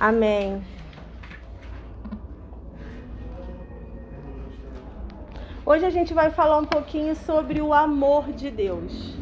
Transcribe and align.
Amém. 0.00 0.62
Hoje 5.66 5.84
a 5.84 5.90
gente 5.90 6.14
vai 6.14 6.30
falar 6.30 6.56
um 6.56 6.64
pouquinho 6.64 7.14
sobre 7.14 7.60
o 7.60 7.74
amor 7.74 8.32
de 8.32 8.50
Deus. 8.50 9.14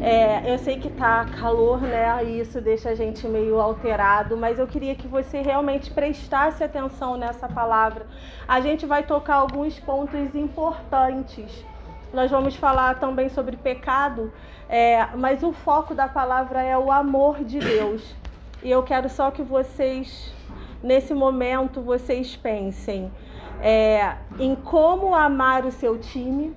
É, 0.00 0.48
eu 0.48 0.58
sei 0.58 0.78
que 0.78 0.90
tá 0.90 1.26
calor, 1.40 1.80
né? 1.80 2.24
E 2.24 2.38
isso 2.38 2.60
deixa 2.60 2.90
a 2.90 2.94
gente 2.94 3.26
meio 3.26 3.60
alterado, 3.60 4.36
mas 4.36 4.60
eu 4.60 4.66
queria 4.68 4.94
que 4.94 5.08
você 5.08 5.42
realmente 5.42 5.90
prestasse 5.90 6.62
atenção 6.62 7.16
nessa 7.16 7.48
palavra. 7.48 8.06
A 8.46 8.60
gente 8.60 8.86
vai 8.86 9.02
tocar 9.02 9.34
alguns 9.34 9.80
pontos 9.80 10.36
importantes. 10.36 11.64
Nós 12.14 12.30
vamos 12.30 12.54
falar 12.54 13.00
também 13.00 13.28
sobre 13.28 13.56
pecado, 13.56 14.32
é, 14.68 15.04
mas 15.16 15.42
o 15.42 15.52
foco 15.52 15.96
da 15.96 16.06
palavra 16.06 16.62
é 16.62 16.78
o 16.78 16.92
amor 16.92 17.42
de 17.42 17.58
Deus. 17.58 18.14
E 18.66 18.70
eu 18.72 18.82
quero 18.82 19.08
só 19.08 19.30
que 19.30 19.44
vocês, 19.44 20.34
nesse 20.82 21.14
momento, 21.14 21.80
vocês 21.80 22.34
pensem 22.34 23.12
é, 23.62 24.16
em 24.40 24.56
como 24.56 25.14
amar 25.14 25.64
o 25.64 25.70
seu 25.70 25.96
time, 26.00 26.52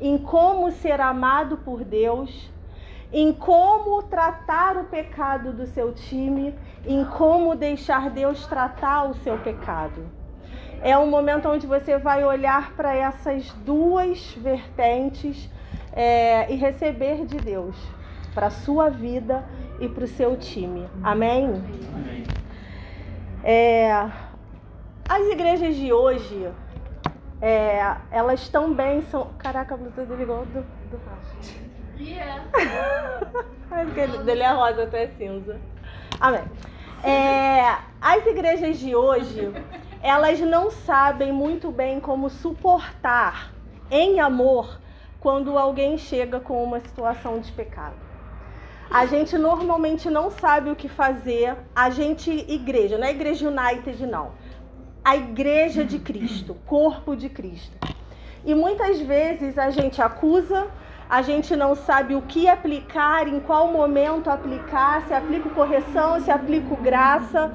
em 0.00 0.16
como 0.16 0.70
ser 0.70 0.98
amado 0.98 1.58
por 1.58 1.84
Deus, 1.84 2.50
em 3.12 3.34
como 3.34 4.02
tratar 4.04 4.78
o 4.78 4.84
pecado 4.84 5.52
do 5.52 5.66
seu 5.66 5.92
time, 5.92 6.54
em 6.86 7.04
como 7.04 7.54
deixar 7.54 8.08
Deus 8.08 8.46
tratar 8.46 9.10
o 9.10 9.12
seu 9.16 9.36
pecado. 9.40 10.02
É 10.80 10.96
um 10.96 11.06
momento 11.06 11.50
onde 11.50 11.66
você 11.66 11.98
vai 11.98 12.24
olhar 12.24 12.72
para 12.72 12.94
essas 12.94 13.52
duas 13.66 14.32
vertentes 14.38 15.50
é, 15.92 16.50
e 16.50 16.56
receber 16.56 17.26
de 17.26 17.36
Deus 17.36 17.76
para 18.34 18.46
a 18.46 18.50
sua 18.50 18.88
vida 18.88 19.44
e 19.80 19.88
para 19.88 20.04
o 20.04 20.08
seu 20.08 20.36
time. 20.36 20.86
Amém? 21.02 21.46
Amém. 21.46 22.24
É, 23.42 23.92
as 25.08 25.26
igrejas 25.28 25.74
de 25.74 25.92
hoje, 25.92 26.48
é, 27.40 27.96
elas 28.10 28.48
também 28.48 29.02
são. 29.02 29.30
Caraca, 29.38 29.74
a 29.74 29.76
blusa 29.78 30.04
dele 30.04 30.20
é 30.20 30.24
igual 30.24 30.44
do, 30.44 30.62
do 30.90 31.00
Rafa. 31.08 31.70
Yeah. 31.98 32.44
dele 34.24 34.42
é 34.42 34.52
rosa, 34.52 34.84
até 34.84 35.04
é 35.04 35.08
cinza. 35.08 35.58
Amém. 36.20 36.44
É, 37.02 37.78
as 38.00 38.26
igrejas 38.26 38.78
de 38.78 38.94
hoje, 38.94 39.50
elas 40.02 40.38
não 40.40 40.70
sabem 40.70 41.32
muito 41.32 41.70
bem 41.70 41.98
como 41.98 42.28
suportar 42.28 43.52
em 43.90 44.20
amor 44.20 44.78
quando 45.18 45.58
alguém 45.58 45.96
chega 45.96 46.40
com 46.40 46.62
uma 46.62 46.80
situação 46.80 47.40
de 47.40 47.50
pecado. 47.52 48.09
A 48.90 49.06
gente 49.06 49.38
normalmente 49.38 50.10
não 50.10 50.30
sabe 50.30 50.70
o 50.70 50.76
que 50.76 50.88
fazer. 50.88 51.56
A 51.74 51.90
gente, 51.90 52.30
igreja, 52.48 52.98
não 52.98 53.06
é 53.06 53.10
igreja 53.10 53.48
United, 53.48 54.06
não 54.06 54.32
a 55.04 55.16
igreja 55.16 55.84
de 55.84 55.98
Cristo, 55.98 56.56
corpo 56.66 57.16
de 57.16 57.28
Cristo. 57.28 57.76
E 58.44 58.54
muitas 58.54 59.00
vezes 59.00 59.58
a 59.58 59.70
gente 59.70 60.00
acusa, 60.00 60.68
a 61.08 61.22
gente 61.22 61.56
não 61.56 61.74
sabe 61.74 62.14
o 62.14 62.22
que 62.22 62.48
aplicar, 62.48 63.26
em 63.26 63.40
qual 63.40 63.68
momento 63.72 64.30
aplicar, 64.30 65.06
se 65.06 65.14
aplica 65.14 65.48
correção, 65.50 66.20
se 66.20 66.30
aplica 66.30 66.74
graça. 66.76 67.52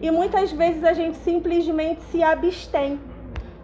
E 0.00 0.10
muitas 0.10 0.52
vezes 0.52 0.84
a 0.84 0.92
gente 0.92 1.16
simplesmente 1.18 2.02
se 2.04 2.22
abstém 2.22 3.00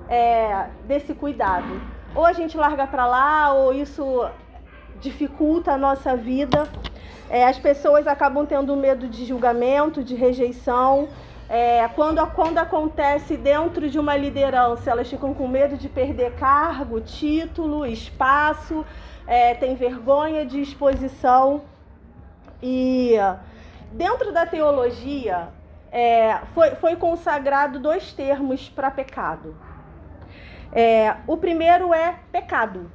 é, 0.09 0.67
desse 0.87 1.15
cuidado. 1.15 1.81
Ou 2.15 2.25
a 2.25 2.33
gente 2.33 2.57
larga 2.57 2.87
para 2.87 3.07
lá, 3.07 3.53
ou 3.53 3.73
isso 3.75 4.29
dificulta 5.01 5.73
a 5.73 5.79
nossa 5.79 6.17
vida. 6.17 6.69
É, 7.31 7.45
as 7.45 7.59
pessoas 7.59 8.07
acabam 8.07 8.47
tendo 8.47 8.75
medo 8.77 9.07
de 9.07 9.25
julgamento, 9.25 10.03
de 10.03 10.15
rejeição. 10.15 11.09
É, 11.49 11.89
quando, 11.89 12.27
quando 12.29 12.59
acontece 12.59 13.37
dentro 13.37 13.89
de 13.89 13.99
uma 13.99 14.17
liderança, 14.17 14.91
elas 14.91 15.09
ficam 15.09 15.33
com 15.33 15.49
medo 15.49 15.77
de 15.77 15.89
perder 15.89 16.33
cargo, 16.35 17.01
título, 17.01 17.87
espaço, 17.87 18.85
é, 19.27 19.55
tem 19.55 19.75
vergonha 19.75 20.45
de 20.45 20.61
exposição. 20.61 21.63
E 22.63 23.15
dentro 23.93 24.33
da 24.33 24.45
teologia, 24.45 25.49
é, 25.91 26.39
foi, 26.55 26.71
foi 26.73 26.97
consagrado 26.97 27.79
dois 27.79 28.13
termos 28.13 28.69
para 28.69 28.91
pecado. 28.91 29.57
É, 30.73 31.17
o 31.27 31.37
primeiro 31.37 31.95
é 31.95 32.17
pecado, 32.31 32.91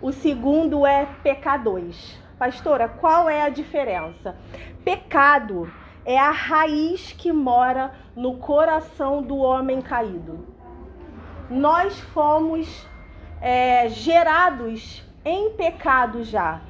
o 0.00 0.12
segundo 0.12 0.86
é 0.86 1.06
pecadores. 1.22 2.18
Pastora, 2.38 2.88
qual 2.88 3.28
é 3.28 3.42
a 3.42 3.48
diferença? 3.48 4.36
Pecado 4.84 5.70
é 6.04 6.18
a 6.18 6.30
raiz 6.30 7.12
que 7.12 7.32
mora 7.32 7.92
no 8.14 8.36
coração 8.36 9.22
do 9.22 9.36
homem 9.38 9.80
caído. 9.80 10.46
Nós 11.48 11.98
fomos 11.98 12.86
é, 13.40 13.88
gerados 13.88 15.02
em 15.24 15.50
pecado 15.50 16.22
já. 16.22 16.60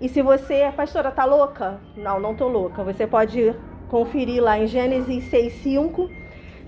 E 0.00 0.08
se 0.08 0.22
você, 0.22 0.72
pastora, 0.76 1.10
tá 1.10 1.24
louca? 1.24 1.80
Não, 1.96 2.20
não 2.20 2.34
tô 2.34 2.46
louca. 2.46 2.84
Você 2.84 3.06
pode 3.06 3.54
conferir 3.88 4.42
lá 4.42 4.58
em 4.58 4.66
Gênesis 4.66 5.24
6:5, 5.30 6.08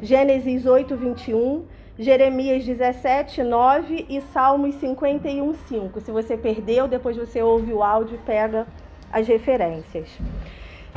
Gênesis 0.03 0.66
8:21, 0.66 1.62
Jeremias 2.00 2.65
17, 2.65 3.43
9 3.43 4.06
e 4.09 4.22
Salmos 4.33 4.75
51, 4.77 5.53
5. 5.53 6.00
Se 6.00 6.11
você 6.11 6.34
perdeu, 6.34 6.88
depois 6.88 7.15
você 7.15 7.43
ouve 7.43 7.75
o 7.75 7.83
áudio 7.83 8.15
e 8.15 8.25
pega 8.25 8.66
as 9.12 9.28
referências. 9.28 10.09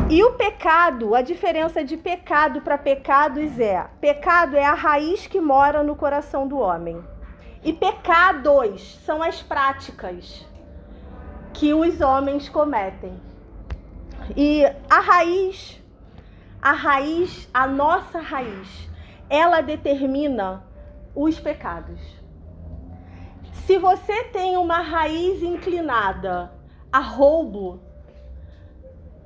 E 0.09 0.24
o 0.24 0.31
pecado, 0.36 1.13
a 1.13 1.22
diferença 1.22 1.84
de 1.84 1.97
pecado 1.97 2.62
para 2.62 2.78
pecados 2.78 3.59
é: 3.59 3.86
pecado 4.00 4.56
é 4.56 4.63
a 4.63 4.74
raiz 4.74 5.28
que 5.28 5.42
mora 5.42 5.84
no 5.84 5.94
coração 5.94 6.47
do 6.47 6.58
homem. 6.58 7.03
E 7.66 7.74
pecados 7.74 8.97
são 9.06 9.22
as 9.22 9.44
práticas 9.44 10.47
que 11.53 11.74
os 11.74 12.00
homens 12.00 12.47
cometem. 12.47 13.19
E 14.38 14.63
a 14.90 15.02
raiz, 15.02 15.84
a 16.62 16.72
raiz, 16.72 17.50
a 17.53 17.68
nossa 17.68 18.22
raiz, 18.22 18.90
ela 19.30 19.59
determina 19.59 20.63
os 21.16 21.40
pecados. 21.40 22.00
Se 23.66 23.78
você 23.78 24.25
tem 24.25 24.57
uma 24.57 24.81
raiz 24.81 25.41
inclinada 25.41 26.51
a 26.91 27.00
roubo, 27.00 27.79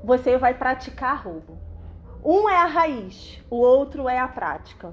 você 0.04 0.38
vai 0.38 0.54
praticar 0.54 1.24
roubo. 1.24 1.58
Um 2.24 2.50
é 2.50 2.58
a 2.58 2.66
raiz, 2.66 3.42
o 3.50 3.58
outro 3.58 4.08
é 4.08 4.20
a 4.20 4.28
prática. 4.28 4.92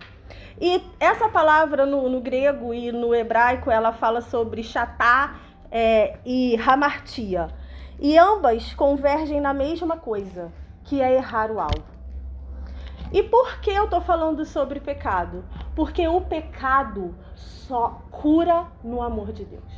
E 0.61 0.83
essa 1.01 1.29
palavra 1.29 1.85
no, 1.85 2.09
no 2.09 2.21
grego 2.21 2.73
e 2.73 2.93
no 2.93 3.15
hebraico 3.15 3.71
ela 3.71 3.93
fala 3.93 4.21
sobre 4.21 4.63
chatá 4.63 5.41
é, 5.71 6.19
e 6.25 6.57
hamartia. 6.57 7.49
E 7.99 8.17
ambas 8.19 8.75
convergem 8.75 9.41
na 9.41 9.53
mesma 9.53 9.97
coisa, 9.97 10.53
que 10.85 11.01
é 11.01 11.15
errar 11.15 11.51
o 11.51 11.61
alvo. 11.61 11.94
E 13.15 13.23
por 13.23 13.61
que 13.61 13.71
eu 13.71 13.85
estou 13.85 14.01
falando 14.01 14.45
sobre 14.45 14.81
pecado? 14.81 15.45
Porque 15.77 16.09
o 16.09 16.21
pecado 16.23 17.15
só 17.37 18.03
cura 18.11 18.67
no 18.83 19.01
amor 19.01 19.31
de 19.31 19.45
Deus. 19.45 19.73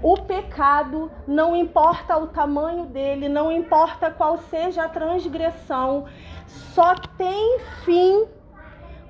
O 0.00 0.16
pecado, 0.16 1.10
não 1.26 1.56
importa 1.56 2.16
o 2.16 2.28
tamanho 2.28 2.86
dele, 2.86 3.28
não 3.28 3.50
importa 3.50 4.12
qual 4.12 4.38
seja 4.38 4.84
a 4.84 4.88
transgressão, 4.88 6.04
só 6.46 6.94
tem 7.18 7.58
fim 7.84 8.28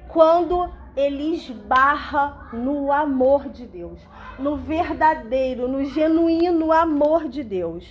quando 0.08 0.72
ele 0.96 1.34
esbarra 1.34 2.48
no 2.54 2.90
amor 2.90 3.50
de 3.50 3.66
Deus, 3.66 4.00
no 4.38 4.56
verdadeiro, 4.56 5.68
no 5.68 5.84
genuíno 5.84 6.72
amor 6.72 7.28
de 7.28 7.44
Deus. 7.44 7.84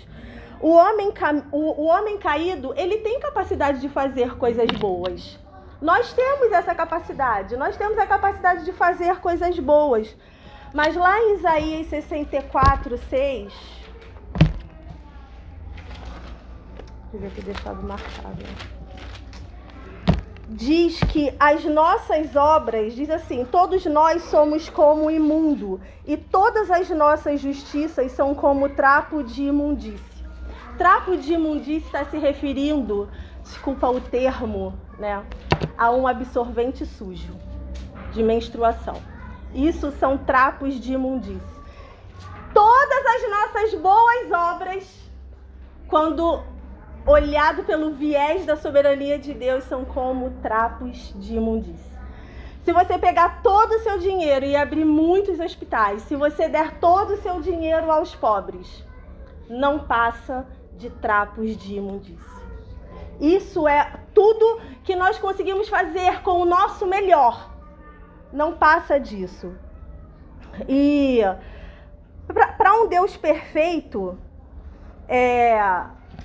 O 0.62 0.72
homem, 0.72 1.14
o, 1.52 1.84
o 1.84 1.86
homem 1.86 2.18
caído, 2.18 2.74
ele 2.75 2.97
tem 2.97 3.20
capacidade 3.20 3.79
de 3.79 3.88
fazer 3.88 4.38
coisas 4.38 4.70
boas. 4.72 5.40
Nós 5.82 6.11
temos 6.11 6.52
essa 6.52 6.76
capacidade, 6.76 7.56
nós 7.56 7.78
temos 7.78 7.97
a 7.97 8.06
capacidade 8.06 8.66
de 8.66 8.73
fazer 8.73 9.16
coisas 9.17 9.58
boas. 9.58 10.14
Mas 10.73 10.96
lá 10.96 11.17
em 11.20 11.35
Isaías 11.35 11.88
64, 11.88 12.97
6. 12.97 13.53
Devia 17.11 17.29
ter 17.29 17.44
deixado 17.44 17.82
marcado. 17.82 18.44
Diz 20.50 21.00
que 21.00 21.34
as 21.40 21.64
nossas 21.64 22.35
obras, 22.35 22.94
diz 22.94 23.09
assim: 23.09 23.46
todos 23.46 23.85
nós 23.85 24.23
somos 24.23 24.67
como 24.67 25.09
imundo, 25.09 25.79
e 26.06 26.17
todas 26.17 26.70
as 26.70 26.90
nossas 26.90 27.40
justiças 27.40 28.11
são 28.11 28.35
como 28.35 28.67
trapo 28.70 29.23
de 29.23 29.44
imundície. 29.44 30.09
Trapo 30.79 31.17
de 31.17 31.34
imundície 31.34 31.85
está 31.85 32.05
se 32.05 32.17
referindo, 32.17 33.09
desculpa 33.43 33.90
o 33.90 33.99
termo, 33.99 34.73
né, 34.97 35.26
a 35.78 35.91
um 35.91 36.08
absorvente 36.08 36.85
sujo 36.85 37.35
de 38.14 38.23
menstruação. 38.23 38.96
Isso 39.53 39.91
são 39.91 40.17
trapos 40.17 40.79
de 40.79 40.93
imundície. 40.93 41.59
Todas 42.53 43.05
as 43.05 43.29
nossas 43.29 43.81
boas 43.81 44.31
obras, 44.31 45.09
quando 45.90 46.41
olhado 47.05 47.64
pelo 47.64 47.91
viés 47.91 48.46
da 48.46 48.55
soberania 48.55 49.20
de 49.20 49.34
Deus, 49.34 49.66
são 49.66 49.84
como 49.84 50.29
trapos 50.41 51.14
de 51.17 51.35
imundícia. 51.35 51.99
Se 52.64 52.72
você 52.72 52.97
pegar 52.97 53.41
todo 53.43 53.73
o 53.73 53.79
seu 53.79 53.97
dinheiro 53.97 54.46
e 54.46 54.55
abrir 54.55 54.85
muitos 54.85 55.41
hospitais, 55.41 56.03
se 56.03 56.16
você 56.16 56.47
der 56.47 56.79
todo 56.79 57.16
o 57.16 57.22
seu 57.22 57.41
dinheiro 57.41 57.91
aos 57.91 58.16
pobres, 58.16 58.82
não 59.49 59.79
passa 59.79 60.47
de 60.79 60.90
trapos 60.90 61.58
de 61.58 61.76
imundícia. 61.76 62.40
Isso 63.20 63.67
é 63.67 63.99
tudo 64.14 64.61
que 64.84 64.96
nós 64.96 65.20
conseguimos 65.20 65.67
fazer 65.67 66.22
com 66.23 66.41
o 66.41 66.46
nosso 66.46 66.87
melhor. 66.87 67.53
Não 68.31 68.53
passa 68.53 68.97
disso. 68.97 69.53
E 70.67 71.20
para 72.28 72.73
um 72.76 72.87
Deus 72.87 73.17
perfeito, 73.17 74.17
é, 75.08 75.59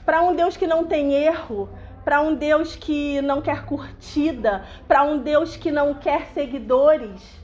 para 0.06 0.22
um 0.22 0.36
Deus 0.36 0.56
que 0.56 0.68
não 0.68 0.84
tem 0.86 1.12
erro, 1.12 1.68
para 2.04 2.20
um 2.20 2.34
Deus 2.34 2.76
que 2.76 3.20
não 3.22 3.42
quer 3.42 3.64
curtida, 3.66 4.64
para 4.86 5.02
um 5.02 5.18
Deus 5.18 5.56
que 5.56 5.72
não 5.72 5.94
quer 5.94 6.26
seguidores, 6.28 7.42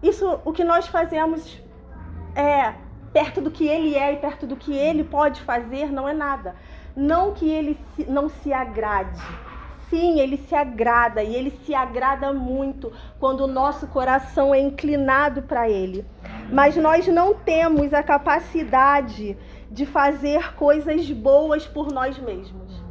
isso 0.00 0.40
o 0.44 0.52
que 0.52 0.62
nós 0.62 0.86
fazemos 0.86 1.60
é 2.36 2.83
perto 3.14 3.40
do 3.40 3.50
que 3.50 3.66
ele 3.68 3.94
é 3.94 4.12
e 4.12 4.16
perto 4.16 4.44
do 4.44 4.56
que 4.56 4.76
ele 4.76 5.04
pode 5.04 5.40
fazer 5.42 5.92
não 5.92 6.08
é 6.08 6.12
nada. 6.12 6.56
Não 6.96 7.32
que 7.32 7.48
ele 7.48 7.78
não 8.08 8.28
se 8.28 8.52
agrade. 8.52 9.22
Sim, 9.88 10.18
ele 10.18 10.36
se 10.36 10.54
agrada 10.54 11.22
e 11.22 11.34
ele 11.34 11.52
se 11.64 11.72
agrada 11.72 12.32
muito 12.32 12.92
quando 13.20 13.42
o 13.42 13.46
nosso 13.46 13.86
coração 13.86 14.52
é 14.52 14.60
inclinado 14.60 15.42
para 15.42 15.70
ele. 15.70 16.04
Mas 16.50 16.76
nós 16.76 17.06
não 17.06 17.34
temos 17.34 17.94
a 17.94 18.02
capacidade 18.02 19.38
de 19.70 19.86
fazer 19.86 20.54
coisas 20.54 21.08
boas 21.10 21.66
por 21.66 21.92
nós 21.92 22.18
mesmos. 22.18 22.82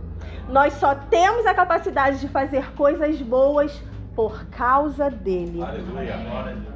Nós 0.47 0.73
só 0.73 0.95
temos 0.95 1.45
a 1.45 1.53
capacidade 1.53 2.19
de 2.19 2.29
fazer 2.29 2.73
coisas 2.73 3.21
boas 3.21 3.81
por 4.15 4.45
causa 4.45 5.09
dele. 5.09 5.61
Aleluia. 5.61 6.72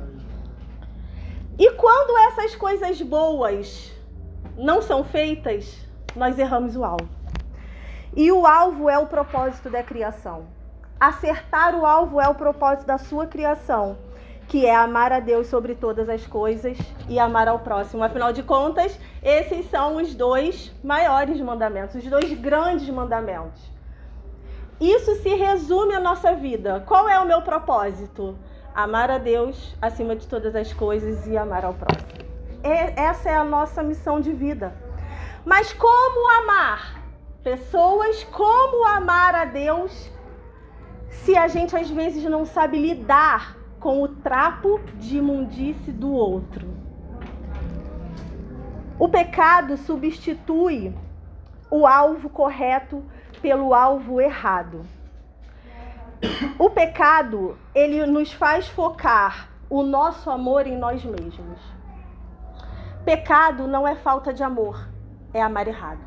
E 1.60 1.72
quando 1.72 2.16
essas 2.32 2.56
coisas 2.56 3.02
boas 3.02 3.92
não 4.56 4.82
são 4.82 5.04
feitas, 5.04 5.76
nós 6.16 6.38
erramos 6.38 6.76
o 6.76 6.84
alvo. 6.84 7.10
E 8.16 8.32
o 8.32 8.46
alvo 8.46 8.90
é 8.90 8.98
o 8.98 9.08
propósito 9.08 9.70
da 9.70 9.82
criação. 9.82 10.46
Acertar 11.00 11.76
o 11.76 11.86
alvo 11.86 12.22
é 12.22 12.28
o 12.28 12.36
propósito 12.36 12.86
da 12.86 12.98
sua 12.98 13.26
criação, 13.26 13.98
que 14.48 14.66
é 14.66 14.76
amar 14.76 15.12
a 15.12 15.20
Deus 15.20 15.48
sobre 15.48 15.76
todas 15.76 16.10
as 16.10 16.26
coisas 16.26 16.78
e 17.10 17.20
amar 17.20 17.48
ao 17.48 17.60
próximo. 17.60 18.04
Afinal 18.04 18.32
de 18.32 18.44
contas, 18.44 19.00
esses 19.22 19.70
são 19.70 19.98
os 19.98 20.14
dois 20.14 20.72
maiores 20.84 21.40
mandamentos, 21.42 21.96
os 21.96 22.10
dois 22.10 22.34
grandes 22.40 22.90
mandamentos. 22.90 23.62
Isso 24.80 25.16
se 25.24 25.30
resume 25.30 25.96
à 25.96 26.00
nossa 26.00 26.34
vida. 26.34 26.84
Qual 26.86 27.10
é 27.10 27.20
o 27.20 27.26
meu 27.26 27.42
propósito? 27.42 28.38
Amar 28.78 29.10
a 29.10 29.18
Deus 29.18 29.76
acima 29.82 30.16
de 30.16 30.28
todas 30.28 30.56
as 30.56 30.72
coisas 30.72 31.26
e 31.26 31.36
amar 31.36 31.66
ao 31.66 31.74
próximo. 31.74 32.28
essa 32.96 33.28
é 33.28 33.36
a 33.36 33.44
nossa 33.44 33.82
missão 33.82 34.22
de 34.22 34.32
vida. 34.32 34.72
Mas 35.44 35.74
como 35.74 36.44
amar 36.44 37.02
pessoas? 37.44 38.24
Como 38.26 38.86
amar 38.86 39.34
a 39.34 39.46
Deus 39.46 40.12
se 41.10 41.36
a 41.36 41.48
gente 41.48 41.76
às 41.76 41.90
vezes 41.90 42.24
não 42.26 42.46
sabe 42.46 42.78
lidar 42.78 43.58
com 43.80 44.04
o 44.04 44.10
trapo 44.10 44.80
de 45.00 45.18
imundície 45.18 45.92
do 45.92 46.14
outro? 46.14 46.68
O 49.00 49.10
pecado 49.10 49.76
substitui 49.76 50.94
o 51.72 51.88
alvo 51.88 52.30
correto 52.30 53.04
pelo 53.42 53.74
alvo 53.74 54.22
errado. 54.22 54.86
O 56.60 56.70
pecado, 56.70 57.58
ele 57.74 58.06
nos 58.06 58.32
faz 58.34 58.68
focar 58.68 59.50
o 59.70 59.84
nosso 59.84 60.30
amor 60.30 60.66
em 60.66 60.78
nós 60.78 61.04
mesmos. 61.04 61.60
Pecado 63.06 63.68
não 63.68 63.88
é 63.88 63.96
falta 63.96 64.34
de 64.34 64.44
amor, 64.44 64.88
é 65.34 65.42
amar 65.42 65.68
errado. 65.68 66.02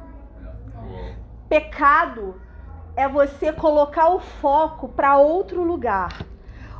Pecado 1.48 2.40
é 2.96 3.08
você 3.08 3.52
colocar 3.52 4.08
o 4.08 4.20
foco 4.20 4.88
para 4.88 5.16
outro 5.16 5.62
lugar. 5.62 6.24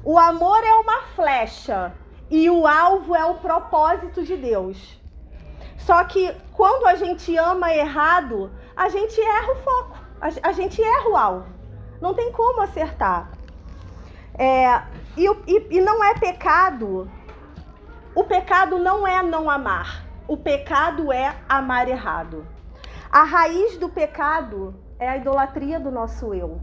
O 0.04 0.18
amor 0.18 0.62
é 0.64 0.74
uma 0.74 1.02
flecha 1.14 1.92
e 2.30 2.48
o 2.48 2.66
alvo 2.66 3.14
é 3.14 3.24
o 3.24 3.34
propósito 3.34 4.22
de 4.22 4.36
Deus. 4.36 5.00
Só 5.78 6.04
que 6.04 6.34
quando 6.52 6.86
a 6.86 6.94
gente 6.94 7.36
ama 7.36 7.74
errado, 7.74 8.50
a 8.76 8.88
gente 8.88 9.20
erra 9.20 9.52
o 9.52 9.56
foco, 9.56 9.98
a, 10.20 10.52
gente 10.52 10.82
erra 10.82 11.08
o 11.08 11.16
alvo. 11.16 11.59
Não 12.00 12.14
tem 12.14 12.32
como 12.32 12.62
acertar. 12.62 13.30
É, 14.38 14.82
e, 15.16 15.26
e, 15.46 15.78
e 15.78 15.80
não 15.80 16.02
é 16.02 16.14
pecado. 16.14 17.10
O 18.14 18.24
pecado 18.24 18.78
não 18.78 19.06
é 19.06 19.22
não 19.22 19.50
amar. 19.50 20.06
O 20.26 20.36
pecado 20.36 21.12
é 21.12 21.36
amar 21.48 21.88
errado. 21.88 22.46
A 23.10 23.24
raiz 23.24 23.76
do 23.76 23.88
pecado 23.88 24.74
é 24.98 25.08
a 25.08 25.16
idolatria 25.16 25.80
do 25.80 25.90
nosso 25.90 26.32
eu. 26.32 26.60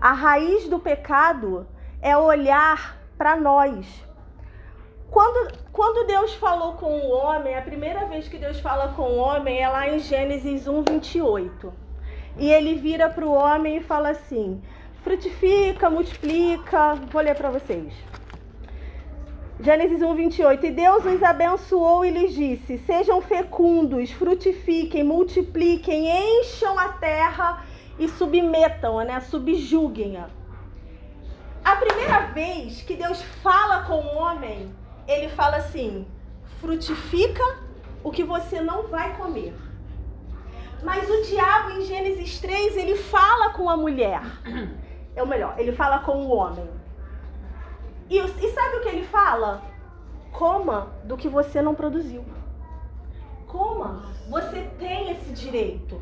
A 0.00 0.12
raiz 0.12 0.68
do 0.68 0.78
pecado 0.78 1.66
é 2.00 2.16
olhar 2.16 2.98
para 3.16 3.36
nós. 3.36 4.04
Quando, 5.10 5.52
quando 5.70 6.06
Deus 6.06 6.34
falou 6.34 6.72
com 6.72 6.90
o 6.90 7.10
homem, 7.10 7.56
a 7.56 7.62
primeira 7.62 8.06
vez 8.06 8.28
que 8.28 8.38
Deus 8.38 8.58
fala 8.58 8.88
com 8.94 9.02
o 9.02 9.16
homem 9.18 9.62
é 9.62 9.68
lá 9.68 9.88
em 9.88 9.98
Gênesis 10.00 10.66
1, 10.66 10.82
28. 10.82 11.81
E 12.36 12.50
ele 12.50 12.74
vira 12.74 13.08
para 13.08 13.26
o 13.26 13.32
homem 13.32 13.76
e 13.76 13.82
fala 13.82 14.10
assim: 14.10 14.60
frutifica, 15.02 15.90
multiplica. 15.90 16.94
Vou 17.10 17.22
ler 17.22 17.34
para 17.34 17.50
vocês. 17.50 17.92
Gênesis 19.60 20.02
1, 20.02 20.14
28. 20.14 20.66
E 20.66 20.70
Deus 20.70 21.04
os 21.04 21.22
abençoou 21.22 22.04
e 22.04 22.10
lhes 22.10 22.34
disse: 22.34 22.78
Sejam 22.78 23.20
fecundos, 23.20 24.10
frutifiquem, 24.10 25.04
multipliquem, 25.04 26.08
encham 26.08 26.78
a 26.78 26.88
terra 26.88 27.64
e 27.98 28.08
submetam-a, 28.08 29.04
né? 29.04 29.20
subjuguem-a. 29.20 30.28
A 31.64 31.76
primeira 31.76 32.26
vez 32.32 32.82
que 32.82 32.96
Deus 32.96 33.22
fala 33.42 33.84
com 33.84 33.94
o 33.94 34.16
homem, 34.16 34.74
ele 35.06 35.28
fala 35.28 35.58
assim: 35.58 36.06
frutifica 36.60 37.44
o 38.02 38.10
que 38.10 38.24
você 38.24 38.60
não 38.60 38.88
vai 38.88 39.16
comer. 39.16 39.54
Mas 40.82 41.08
o 41.08 41.22
diabo 41.22 41.70
em 41.70 41.84
Gênesis 41.84 42.40
3, 42.40 42.76
ele 42.76 42.96
fala 42.96 43.50
com 43.50 43.68
a 43.68 43.76
mulher. 43.76 44.20
É 45.14 45.22
o 45.22 45.26
melhor, 45.26 45.56
ele 45.58 45.72
fala 45.72 45.98
com 45.98 46.24
o 46.24 46.34
homem. 46.34 46.66
E, 48.08 48.16
e 48.18 48.50
sabe 48.50 48.76
o 48.76 48.80
que 48.80 48.88
ele 48.88 49.04
fala? 49.04 49.60
Coma 50.32 50.88
do 51.04 51.18
que 51.18 51.28
você 51.28 51.60
não 51.60 51.74
produziu. 51.74 52.24
Coma. 53.46 54.06
Você 54.30 54.62
tem 54.78 55.10
esse 55.10 55.32
direito. 55.32 56.00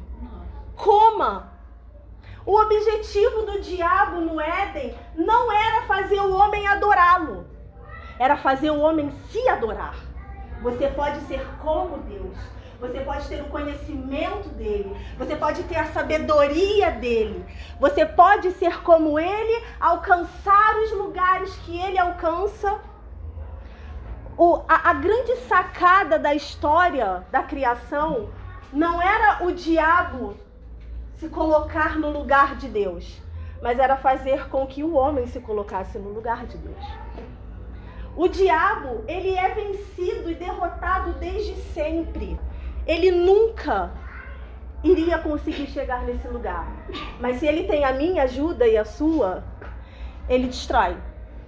Coma. 0.76 1.50
O 2.46 2.56
objetivo 2.58 3.42
do 3.42 3.60
diabo 3.60 4.20
no 4.20 4.40
Éden 4.40 4.94
não 5.14 5.52
era 5.52 5.82
fazer 5.82 6.20
o 6.20 6.32
homem 6.32 6.66
adorá-lo, 6.66 7.46
era 8.18 8.36
fazer 8.36 8.70
o 8.70 8.80
homem 8.80 9.10
se 9.30 9.46
adorar. 9.48 9.94
Você 10.62 10.88
pode 10.88 11.20
ser 11.22 11.46
como 11.62 11.98
Deus, 11.98 12.36
você 12.80 13.00
pode 13.00 13.28
ter 13.28 13.42
o 13.42 13.48
conhecimento 13.48 14.48
dele, 14.50 14.96
você 15.18 15.36
pode 15.36 15.62
ter 15.64 15.76
a 15.76 15.86
sabedoria 15.86 16.90
dele, 16.90 17.44
você 17.78 18.06
pode 18.06 18.50
ser 18.52 18.82
como 18.82 19.18
ele, 19.18 19.64
alcançar 19.78 20.76
os 20.78 20.92
lugares 20.92 21.54
que 21.58 21.78
ele 21.78 21.98
alcança. 21.98 22.80
O, 24.36 24.62
a, 24.66 24.90
a 24.90 24.94
grande 24.94 25.36
sacada 25.46 26.18
da 26.18 26.34
história 26.34 27.26
da 27.30 27.42
criação 27.42 28.30
não 28.72 29.02
era 29.02 29.44
o 29.44 29.52
diabo 29.52 30.34
se 31.18 31.28
colocar 31.28 31.98
no 31.98 32.08
lugar 32.10 32.56
de 32.56 32.66
Deus, 32.66 33.20
mas 33.60 33.78
era 33.78 33.98
fazer 33.98 34.48
com 34.48 34.66
que 34.66 34.82
o 34.82 34.94
homem 34.94 35.26
se 35.26 35.40
colocasse 35.40 35.98
no 35.98 36.08
lugar 36.08 36.46
de 36.46 36.56
Deus. 36.56 36.86
O 38.16 38.26
diabo, 38.26 39.04
ele 39.06 39.36
é 39.36 39.50
vencido 39.54 40.30
e 40.30 40.34
derrotado 40.34 41.12
desde 41.14 41.54
sempre 41.72 42.40
ele 42.86 43.10
nunca 43.10 43.90
iria 44.82 45.18
conseguir 45.18 45.66
chegar 45.66 46.04
nesse 46.04 46.26
lugar. 46.28 46.66
Mas 47.20 47.38
se 47.38 47.46
ele 47.46 47.64
tem 47.64 47.84
a 47.84 47.92
minha 47.92 48.24
ajuda 48.24 48.66
e 48.66 48.76
a 48.76 48.84
sua, 48.84 49.44
ele 50.28 50.46
destrói. 50.46 50.96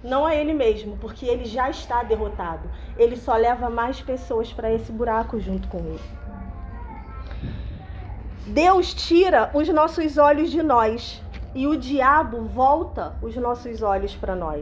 Não 0.03 0.25
a 0.25 0.35
ele 0.35 0.53
mesmo, 0.53 0.97
porque 0.97 1.25
ele 1.25 1.45
já 1.45 1.69
está 1.69 2.03
derrotado. 2.03 2.69
Ele 2.97 3.15
só 3.15 3.35
leva 3.35 3.69
mais 3.69 4.01
pessoas 4.01 4.51
para 4.51 4.71
esse 4.71 4.91
buraco 4.91 5.39
junto 5.39 5.67
com 5.69 5.79
ele. 5.79 6.01
Deus 8.45 8.93
tira 8.93 9.49
os 9.53 9.69
nossos 9.69 10.17
olhos 10.17 10.51
de 10.51 10.61
nós 10.61 11.23
e 11.55 11.65
o 11.65 11.77
diabo 11.77 12.41
volta 12.41 13.15
os 13.21 13.35
nossos 13.37 13.81
olhos 13.81 14.13
para 14.13 14.35
nós. 14.35 14.61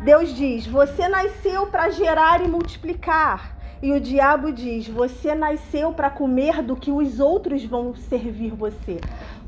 Deus 0.00 0.34
diz: 0.34 0.66
Você 0.66 1.06
nasceu 1.06 1.68
para 1.68 1.90
gerar 1.90 2.44
e 2.44 2.48
multiplicar 2.48 3.59
E 3.82 3.92
o 3.92 4.00
diabo 4.00 4.52
diz: 4.52 4.86
Você 4.88 5.34
nasceu 5.34 5.92
para 5.92 6.10
comer 6.10 6.62
do 6.62 6.76
que 6.76 6.90
os 6.90 7.18
outros 7.18 7.64
vão 7.64 7.94
servir 7.94 8.50
você. 8.50 9.00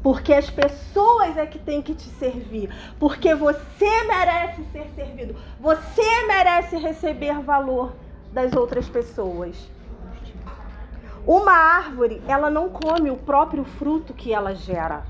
Porque 0.02 0.32
as 0.32 0.48
pessoas 0.48 1.36
é 1.36 1.46
que 1.46 1.58
têm 1.58 1.82
que 1.82 1.94
te 1.94 2.08
servir. 2.08 2.70
Porque 2.98 3.34
você 3.34 4.04
merece 4.04 4.64
ser 4.72 4.86
servido. 4.94 5.36
Você 5.60 6.26
merece 6.26 6.76
receber 6.76 7.40
valor 7.40 7.92
das 8.32 8.54
outras 8.54 8.88
pessoas. 8.88 9.54
Uma 11.26 11.52
árvore, 11.52 12.20
ela 12.26 12.50
não 12.50 12.68
come 12.68 13.10
o 13.10 13.16
próprio 13.16 13.64
fruto 13.64 14.12
que 14.12 14.32
ela 14.32 14.54
gera. 14.54 15.04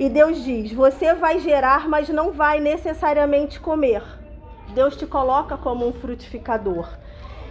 E 0.00 0.08
Deus 0.08 0.42
diz: 0.42 0.72
Você 0.72 1.14
vai 1.14 1.38
gerar, 1.38 1.86
mas 1.86 2.08
não 2.08 2.32
vai 2.32 2.60
necessariamente 2.60 3.60
comer. 3.60 4.02
Deus 4.74 4.96
te 4.96 5.06
coloca 5.06 5.56
como 5.56 5.86
um 5.86 5.92
frutificador. 5.92 6.88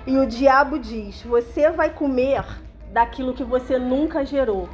E 0.08 0.18
o 0.18 0.26
diabo 0.28 0.78
diz: 0.78 1.24
Você 1.24 1.70
vai 1.72 1.90
comer 1.90 2.46
daquilo 2.92 3.34
que 3.34 3.44
você 3.44 3.80
nunca 3.80 4.24
gerou. 4.24 4.70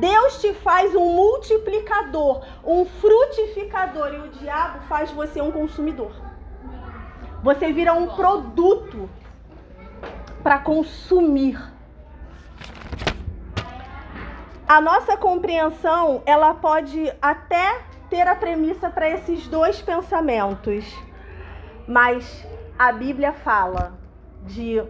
Deus 0.00 0.40
te 0.40 0.54
faz 0.54 0.94
um 0.94 1.04
multiplicador, 1.14 2.42
um 2.64 2.86
frutificador, 2.86 4.14
e 4.14 4.18
o 4.20 4.28
diabo 4.28 4.80
faz 4.88 5.10
você 5.10 5.42
um 5.42 5.52
consumidor. 5.52 6.12
Você 7.42 7.70
vira 7.70 7.92
um 7.92 8.06
produto 8.06 9.10
para 10.42 10.58
consumir. 10.58 11.60
A 14.66 14.80
nossa 14.80 15.14
compreensão, 15.18 16.22
ela 16.24 16.54
pode 16.54 17.12
até 17.20 17.82
ter 18.08 18.26
a 18.26 18.34
premissa 18.34 18.88
para 18.88 19.10
esses 19.10 19.46
dois 19.46 19.82
pensamentos, 19.82 20.86
mas 21.86 22.46
a 22.78 22.90
Bíblia 22.90 23.34
fala 23.34 24.03
de 24.44 24.82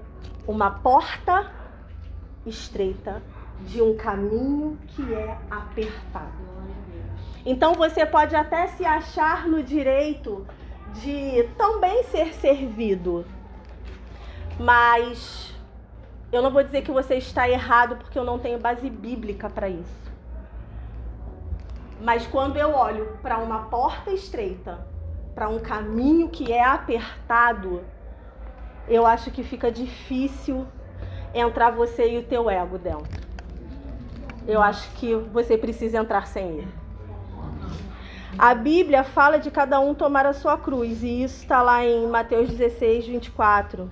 uma 0.47 0.71
porta 0.71 1.51
estreita, 2.45 3.23
de 3.67 3.81
um 3.81 3.97
caminho 3.97 4.79
que 4.89 5.15
é 5.15 5.39
apertado. 5.51 6.45
Então 7.47 7.75
você 7.75 8.05
pode 8.07 8.35
até 8.35 8.69
se 8.69 8.85
achar 8.85 9.47
no 9.47 9.63
direito 9.63 10.47
de 10.95 11.45
também 11.57 12.05
ser 12.05 12.35
servido, 12.35 13.27
mas 14.59 15.55
eu 16.33 16.43
não 16.43 16.51
vou 16.51 16.63
dizer 16.63 16.83
que 16.83 16.91
você 16.91 17.17
está 17.17 17.49
errado 17.49 17.97
porque 17.97 18.19
eu 18.19 18.25
não 18.25 18.39
tenho 18.39 18.59
base 18.59 18.89
bíblica 18.89 19.49
para 19.49 19.69
isso. 19.69 20.13
Mas 22.01 22.27
quando 22.27 22.57
eu 22.57 22.75
olho 22.75 23.19
para 23.23 23.39
uma 23.39 23.65
porta 23.65 24.11
estreita, 24.11 24.87
para 25.35 25.49
um 25.49 25.59
caminho 25.59 26.29
que 26.29 26.53
é 26.53 26.63
apertado, 26.63 27.83
eu 28.89 29.07
acho 29.07 29.31
que 29.31 29.43
fica 29.43 29.71
difícil 29.71 30.67
entrar 31.35 31.71
você 31.71 32.13
e 32.13 32.19
o 32.19 32.23
teu 32.23 32.49
ego 32.49 32.79
dentro. 32.79 33.25
Eu 34.47 34.63
acho 34.63 34.91
que 34.93 35.15
você 35.15 35.57
precisa 35.57 35.99
entrar 35.99 36.27
sem 36.27 36.59
ele. 36.59 36.85
A 38.39 38.55
Bíblia 38.55 39.05
fala 39.05 39.39
de 39.39 39.51
cada 39.51 39.79
um 39.81 39.95
tomar 39.95 40.27
a 40.27 40.33
sua 40.33 40.59
cruz, 40.59 41.03
e 41.03 41.23
isso 41.23 41.43
está 41.43 41.63
lá 41.63 41.85
em 41.85 42.07
Mateus 42.09 42.51
16, 42.51 43.07
24. 43.07 43.91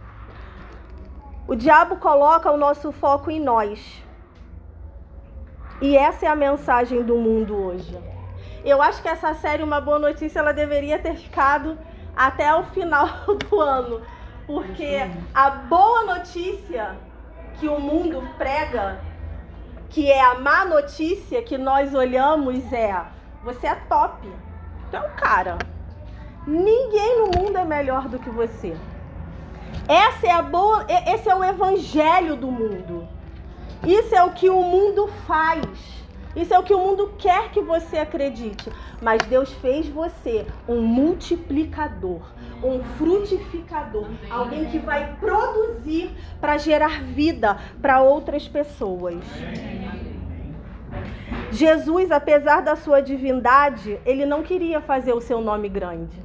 O 1.46 1.54
diabo 1.54 1.96
coloca 1.96 2.50
o 2.50 2.56
nosso 2.56 2.92
foco 2.92 3.30
em 3.30 3.40
nós. 3.40 4.02
E 5.80 5.96
essa 5.96 6.26
é 6.26 6.28
a 6.28 6.36
mensagem 6.36 7.02
do 7.02 7.16
mundo 7.16 7.56
hoje. 7.56 7.98
Eu 8.64 8.80
acho 8.80 9.00
que 9.02 9.08
essa 9.08 9.34
série 9.34 9.62
Uma 9.62 9.80
Boa 9.80 9.98
Notícia 9.98 10.38
ela 10.38 10.52
deveria 10.52 10.98
ter 10.98 11.14
ficado 11.14 11.78
até 12.16 12.54
o 12.54 12.62
final 12.64 13.08
do 13.48 13.60
ano, 13.60 14.00
porque 14.52 15.00
a 15.32 15.48
boa 15.48 16.04
notícia 16.04 16.94
que 17.58 17.66
o 17.66 17.80
mundo 17.80 18.22
prega, 18.36 19.00
que 19.88 20.12
é 20.12 20.22
a 20.22 20.34
má 20.34 20.66
notícia 20.66 21.42
que 21.42 21.56
nós 21.56 21.94
olhamos 21.94 22.70
é: 22.70 23.02
você 23.42 23.66
é 23.68 23.74
top. 23.74 24.28
Tu 24.90 24.96
é 24.96 25.00
um 25.00 25.16
cara. 25.16 25.56
Ninguém 26.46 27.18
no 27.20 27.40
mundo 27.40 27.56
é 27.56 27.64
melhor 27.64 28.08
do 28.08 28.18
que 28.18 28.28
você. 28.28 28.76
Essa 29.88 30.26
é 30.26 30.32
a 30.32 30.42
boa, 30.42 30.84
esse 31.06 31.30
é 31.30 31.34
o 31.34 31.42
evangelho 31.42 32.36
do 32.36 32.48
mundo. 32.48 33.08
Isso 33.86 34.14
é 34.14 34.22
o 34.22 34.32
que 34.32 34.50
o 34.50 34.62
mundo 34.62 35.08
faz. 35.26 35.64
Isso 36.36 36.52
é 36.52 36.58
o 36.58 36.62
que 36.62 36.74
o 36.74 36.78
mundo 36.78 37.14
quer 37.18 37.50
que 37.50 37.60
você 37.60 37.98
acredite. 37.98 38.70
Mas 39.00 39.22
Deus 39.22 39.50
fez 39.54 39.88
você 39.88 40.46
um 40.68 40.82
multiplicador, 40.82 42.20
um 42.62 42.82
frutificador, 42.96 44.06
alguém 44.30 44.66
que 44.66 44.78
vai 44.78 45.16
produzir 45.18 46.10
para 46.40 46.56
gerar 46.58 47.02
vida 47.02 47.58
para 47.80 48.00
outras 48.00 48.46
pessoas. 48.46 49.22
Jesus, 51.50 52.10
apesar 52.10 52.62
da 52.62 52.76
sua 52.76 53.00
divindade, 53.00 53.98
ele 54.06 54.24
não 54.24 54.42
queria 54.42 54.80
fazer 54.80 55.12
o 55.12 55.20
seu 55.20 55.40
nome 55.40 55.68
grande. 55.68 56.16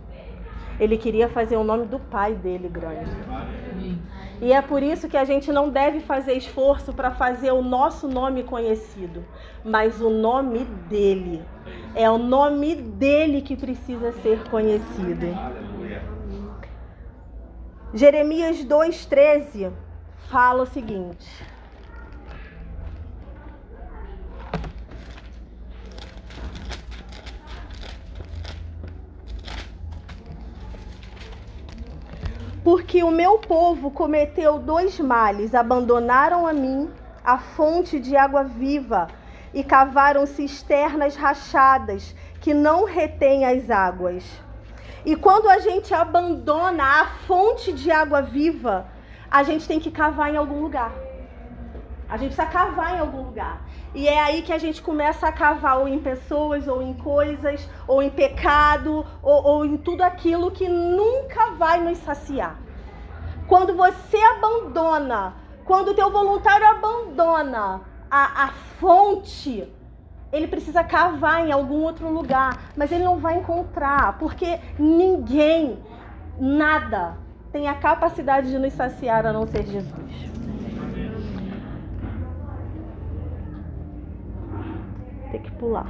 Ele 0.80 0.98
queria 0.98 1.28
fazer 1.28 1.58
o 1.58 1.64
nome 1.64 1.86
do 1.86 2.00
pai 2.00 2.34
dele 2.34 2.70
grande. 2.70 3.10
E 4.40 4.54
é 4.54 4.62
por 4.62 4.84
isso 4.84 5.10
que 5.10 5.18
a 5.18 5.26
gente 5.26 5.52
não 5.52 5.70
deve 5.70 6.00
fazer 6.00 6.34
esforço 6.34 6.94
para 6.94 7.10
fazer 7.12 7.52
o 7.52 7.64
nosso 7.64 8.08
nome 8.08 8.44
conhecido, 8.44 9.26
mas 9.66 10.00
o 10.00 10.12
nome 10.12 10.66
dele. 10.88 11.44
É 11.96 12.10
o 12.10 12.20
nome 12.20 12.76
dele 12.76 13.42
que 13.42 13.56
precisa 13.56 14.12
ser 14.12 14.44
conhecido. 14.50 15.26
Jeremias 17.94 18.58
2,13 18.66 19.72
fala 20.30 20.64
o 20.64 20.66
seguinte. 20.66 21.26
Porque 32.62 33.02
o 33.02 33.10
meu 33.10 33.40
povo 33.40 33.90
cometeu 33.90 34.60
dois 34.60 35.00
males: 35.00 35.56
abandonaram 35.56 36.46
a 36.46 36.52
mim, 36.52 36.90
a 37.24 37.38
fonte 37.38 38.02
de 38.02 38.18
água 38.18 38.44
viva, 38.44 39.08
e 39.54 39.64
cavaram 39.64 40.26
cisternas 40.26 41.16
rachadas 41.16 42.14
que 42.42 42.54
não 42.54 42.84
retêm 42.84 43.46
as 43.46 43.70
águas. 43.70 44.26
E 45.08 45.16
quando 45.16 45.48
a 45.50 45.60
gente 45.60 45.94
abandona 45.94 46.84
a 46.84 47.06
fonte 47.26 47.72
de 47.72 47.90
água 47.90 48.22
viva, 48.22 48.88
a 49.32 49.42
gente 49.42 49.66
tem 49.66 49.80
que 49.80 49.90
cavar 49.90 50.34
em 50.34 50.36
algum 50.36 50.60
lugar. 50.62 50.92
A 52.10 52.18
gente 52.18 52.36
precisa 52.36 52.46
cavar 52.46 52.98
em 52.98 53.00
algum 53.00 53.22
lugar. 53.22 53.62
E 53.96 54.06
é 54.06 54.20
aí 54.20 54.42
que 54.42 54.52
a 54.52 54.58
gente 54.58 54.82
começa 54.82 55.26
a 55.26 55.32
cavar 55.32 55.80
ou 55.80 55.88
em 55.88 55.98
pessoas, 55.98 56.68
ou 56.68 56.82
em 56.82 56.94
coisas, 56.94 57.70
ou 57.88 58.04
em 58.04 58.10
pecado, 58.10 59.06
ou, 59.24 59.44
ou 59.46 59.66
em 59.66 59.78
tudo 59.78 60.02
aquilo 60.02 60.52
que 60.52 60.68
nunca 60.68 61.52
vai 61.52 61.80
nos 61.80 62.00
saciar. 62.00 62.60
Quando 63.48 63.74
você 63.78 64.18
abandona, 64.18 65.36
quando 65.64 65.92
o 65.92 65.94
teu 65.94 66.12
voluntário 66.12 66.68
abandona 66.68 67.80
a, 68.12 68.44
a 68.44 68.48
fonte, 68.78 69.72
ele 70.32 70.48
precisa 70.48 70.84
cavar 70.84 71.48
em 71.48 71.52
algum 71.52 71.84
outro 71.84 72.10
lugar, 72.10 72.72
mas 72.76 72.92
ele 72.92 73.04
não 73.04 73.18
vai 73.18 73.38
encontrar, 73.38 74.18
porque 74.18 74.60
ninguém, 74.78 75.80
nada, 76.40 77.18
tem 77.52 77.68
a 77.68 77.76
capacidade 77.76 78.50
de 78.50 78.60
nos 78.60 78.74
saciar 78.74 79.26
a 79.26 79.34
não 79.34 79.46
ser 79.46 79.66
Jesus. 79.66 80.28
Tem 85.32 85.42
que 85.42 85.52
pular. 85.52 85.88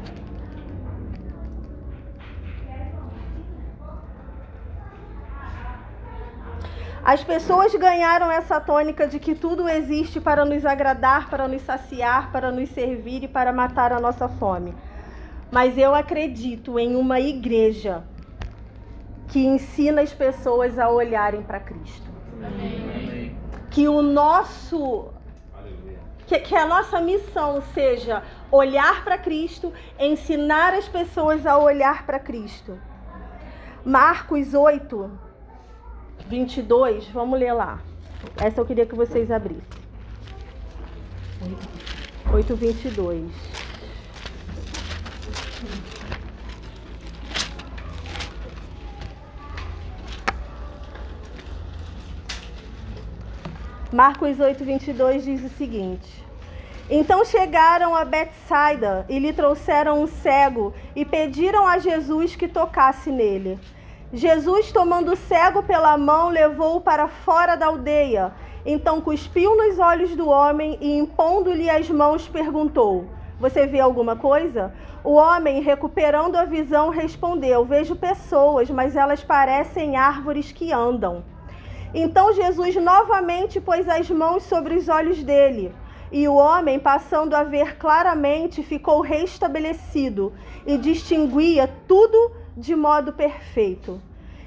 As 7.04 7.24
pessoas 7.24 7.74
ganharam 7.76 8.30
essa 8.30 8.60
tônica 8.60 9.08
de 9.08 9.20
que 9.20 9.34
tudo 9.34 9.68
existe 9.68 10.20
para 10.20 10.44
nos 10.44 10.66
agradar, 10.66 11.30
para 11.30 11.48
nos 11.48 11.62
saciar, 11.62 12.32
para 12.32 12.52
nos 12.52 12.70
servir 12.70 13.24
e 13.24 13.28
para 13.28 13.54
matar 13.54 13.94
a 13.94 14.00
nossa 14.00 14.28
fome. 14.28 14.76
Mas 15.52 15.78
eu 15.78 15.96
acredito 15.96 16.78
em 16.78 16.96
uma 16.96 17.20
igreja 17.20 18.04
que 19.28 19.46
ensina 19.46 20.02
as 20.02 20.14
pessoas 20.14 20.78
a 20.78 20.90
olharem 20.90 21.42
para 21.44 21.60
Cristo. 21.60 22.10
Amém. 22.46 23.36
Que 23.70 23.88
o 23.88 24.02
nosso 24.02 25.12
que, 26.26 26.38
que, 26.40 26.56
a 26.56 26.66
nossa 26.66 27.00
missão 27.00 27.62
seja 27.74 28.22
olhar 28.52 29.04
para 29.06 29.18
Cristo, 29.18 29.72
ensinar 29.98 30.74
as 30.74 30.88
pessoas 30.88 31.46
a 31.46 31.58
olhar 31.58 32.06
para 32.06 32.20
Cristo. 32.20 32.78
Marcos 33.86 34.54
8, 34.54 35.10
22, 36.28 37.08
vamos 37.10 37.40
ler 37.40 37.54
lá. 37.54 37.80
Essa 38.38 38.62
eu 38.62 38.66
queria 38.66 38.86
que 38.86 38.96
vocês 38.96 39.32
abrissem. 39.32 39.64
8, 42.34 42.56
22. 42.56 43.58
Marcos 53.94 54.40
8, 54.40 54.66
22 54.66 55.24
diz 55.24 55.44
o 55.44 55.50
seguinte: 55.50 56.24
Então 56.90 57.24
chegaram 57.24 57.96
a 57.96 58.04
Betsaida 58.04 59.06
e 59.08 59.18
lhe 59.18 59.32
trouxeram 59.32 60.04
um 60.04 60.08
cego 60.08 60.74
e 60.96 61.06
pediram 61.06 61.66
a 61.66 61.80
Jesus 61.80 62.36
que 62.36 62.48
tocasse 62.48 63.10
nele. 63.10 63.58
Jesus, 64.14 64.72
tomando 64.72 65.12
o 65.12 65.18
cego 65.18 65.62
pela 65.64 65.98
mão, 65.98 66.30
levou-o 66.30 66.80
para 66.80 67.10
fora 67.10 67.58
da 67.58 67.66
aldeia. 67.66 68.32
Então 68.66 69.02
cuspiu 69.02 69.56
nos 69.58 69.80
olhos 69.80 70.16
do 70.16 70.30
homem 70.30 70.78
e, 70.80 70.98
impondo-lhe 70.98 71.70
as 71.70 71.90
mãos, 71.90 72.26
perguntou: 72.28 73.06
Você 73.38 73.68
vê 73.68 73.82
alguma 73.82 74.16
coisa? 74.16 74.74
O 75.04 75.14
homem, 75.14 75.62
recuperando 75.62 76.38
a 76.38 76.46
visão, 76.46 76.90
respondeu: 76.90 77.66
Vejo 77.66 77.98
pessoas, 77.98 78.70
mas 78.70 78.96
elas 78.96 79.24
parecem 79.24 79.98
árvores 79.98 80.54
que 80.54 80.72
andam. 80.72 81.24
Então 81.94 82.34
Jesus 82.34 82.76
novamente 82.78 83.60
pôs 83.60 83.90
as 83.90 84.10
mãos 84.10 84.44
sobre 84.44 84.76
os 84.76 84.88
olhos 84.88 85.22
dele. 85.22 85.74
E 86.10 86.28
o 86.30 86.36
homem, 86.36 86.80
passando 86.80 87.36
a 87.36 87.44
ver 87.44 87.78
claramente, 87.78 88.64
ficou 88.64 89.02
restabelecido 89.02 90.32
e 90.66 90.78
distinguia 90.78 91.70
tudo 91.86 92.32
de 92.58 92.76
modo 92.76 93.14
perfeito. 93.14 94.02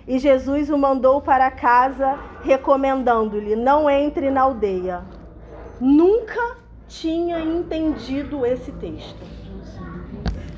E 0.07 0.19
Jesus 0.19 0.69
o 0.69 0.77
mandou 0.77 1.21
para 1.21 1.49
casa, 1.51 2.19
recomendando-lhe: 2.43 3.55
não 3.55 3.89
entre 3.89 4.31
na 4.31 4.43
aldeia. 4.43 5.05
Nunca 5.81 6.57
tinha 6.89 7.39
entendido 7.39 8.45
esse 8.45 8.73
texto. 8.73 9.25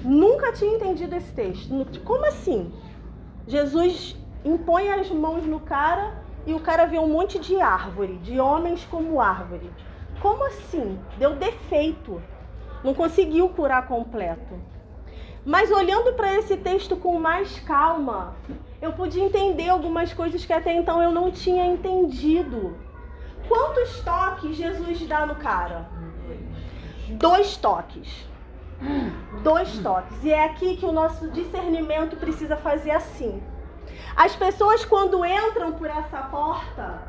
Nunca 0.03 0.53
tinha 0.53 0.75
entendido 0.75 1.15
esse 1.15 1.31
texto. 1.33 2.01
Como 2.01 2.25
assim? 2.27 2.73
Jesus 3.47 4.17
impõe 4.45 4.89
as 4.89 5.11
mãos 5.11 5.45
no 5.45 5.61
cara 5.61 6.15
e 6.47 6.55
o 6.55 6.61
cara 6.61 6.87
vê 6.87 6.99
um 6.99 7.09
monte 7.09 7.39
de 7.39 7.61
árvore, 7.61 8.17
de 8.19 8.41
homens 8.41 8.85
como 8.91 9.21
árvore. 9.21 9.71
Como 10.21 10.45
assim? 10.45 10.99
Deu 11.19 11.37
defeito. 11.37 12.21
Não 12.83 12.95
conseguiu 12.95 13.49
curar 13.51 13.87
completo. 13.87 14.72
Mas 15.45 15.71
olhando 15.71 16.13
para 16.13 16.35
esse 16.35 16.57
texto 16.57 16.97
com 16.97 17.19
mais 17.19 17.59
calma, 17.61 18.37
eu 18.81 18.93
pude 18.93 19.19
entender 19.19 19.69
algumas 19.69 20.13
coisas 20.13 20.45
que 20.45 20.53
até 20.53 20.73
então 20.75 21.03
eu 21.03 21.11
não 21.11 21.31
tinha 21.31 21.67
entendido. 21.67 22.77
Quantos 23.49 24.01
toques 24.01 24.57
Jesus 24.57 25.07
dá 25.07 25.27
no 25.27 25.35
cara? 25.35 25.89
Dois 27.11 27.57
toques. 27.57 28.27
Dois 29.43 29.79
toques. 29.79 30.25
E 30.25 30.33
é 30.33 30.45
aqui 30.45 30.77
que 30.77 30.87
o 30.87 30.93
nosso 30.93 31.31
discernimento 31.31 32.17
precisa 32.17 32.57
fazer 32.57 32.93
assim. 32.93 33.43
As 34.17 34.37
pessoas, 34.37 34.85
quando 34.85 35.25
entram 35.25 35.73
por 35.73 35.89
essa 35.89 36.19
porta, 36.19 37.03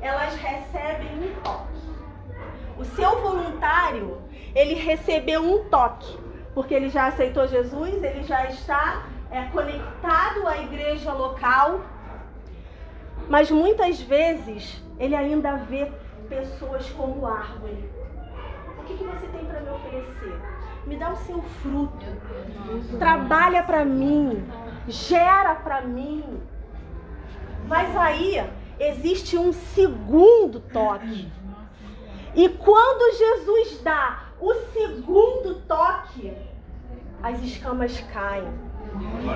elas 0.00 0.34
recebem 0.34 1.08
um 1.18 1.40
toque. 1.42 1.76
O 2.78 2.84
seu 2.84 3.20
voluntário, 3.20 4.18
ele 4.54 4.74
recebeu 4.74 5.42
um 5.42 5.68
toque, 5.68 6.18
porque 6.56 6.72
ele 6.72 6.88
já 6.88 7.08
aceitou 7.08 7.46
Jesus, 7.46 8.02
ele 8.02 8.22
já 8.22 8.46
está 8.46 9.04
é, 9.30 9.42
conectado 9.50 10.48
à 10.48 10.56
igreja 10.56 11.12
local, 11.12 11.82
mas 13.28 13.50
muitas 13.50 14.00
vezes 14.00 14.82
ele 14.98 15.14
ainda 15.14 15.56
vê 15.56 15.92
pessoas 16.30 16.88
como 16.92 17.26
árvore. 17.26 17.92
O 18.78 18.84
que, 18.84 18.96
que 18.96 19.04
você 19.04 19.26
tem 19.26 19.44
para 19.44 19.60
me 19.60 19.68
oferecer? 19.68 20.40
Me 20.86 20.96
dá 20.96 21.12
o 21.12 21.16
seu 21.16 21.42
fruto. 21.42 22.06
Trabalha 22.98 23.62
para 23.62 23.84
mim 23.84 24.42
gera 24.88 25.56
para 25.56 25.82
mim. 25.82 26.40
Mas 27.66 27.94
aí 27.94 28.42
existe 28.80 29.36
um 29.36 29.52
segundo 29.52 30.60
toque. 30.60 31.30
E 32.34 32.48
quando 32.48 33.18
Jesus 33.18 33.82
dá 33.82 34.25
o 34.40 34.54
segundo 34.72 35.54
toque, 35.66 36.32
as 37.22 37.42
escamas 37.42 37.98
caem. 38.12 38.48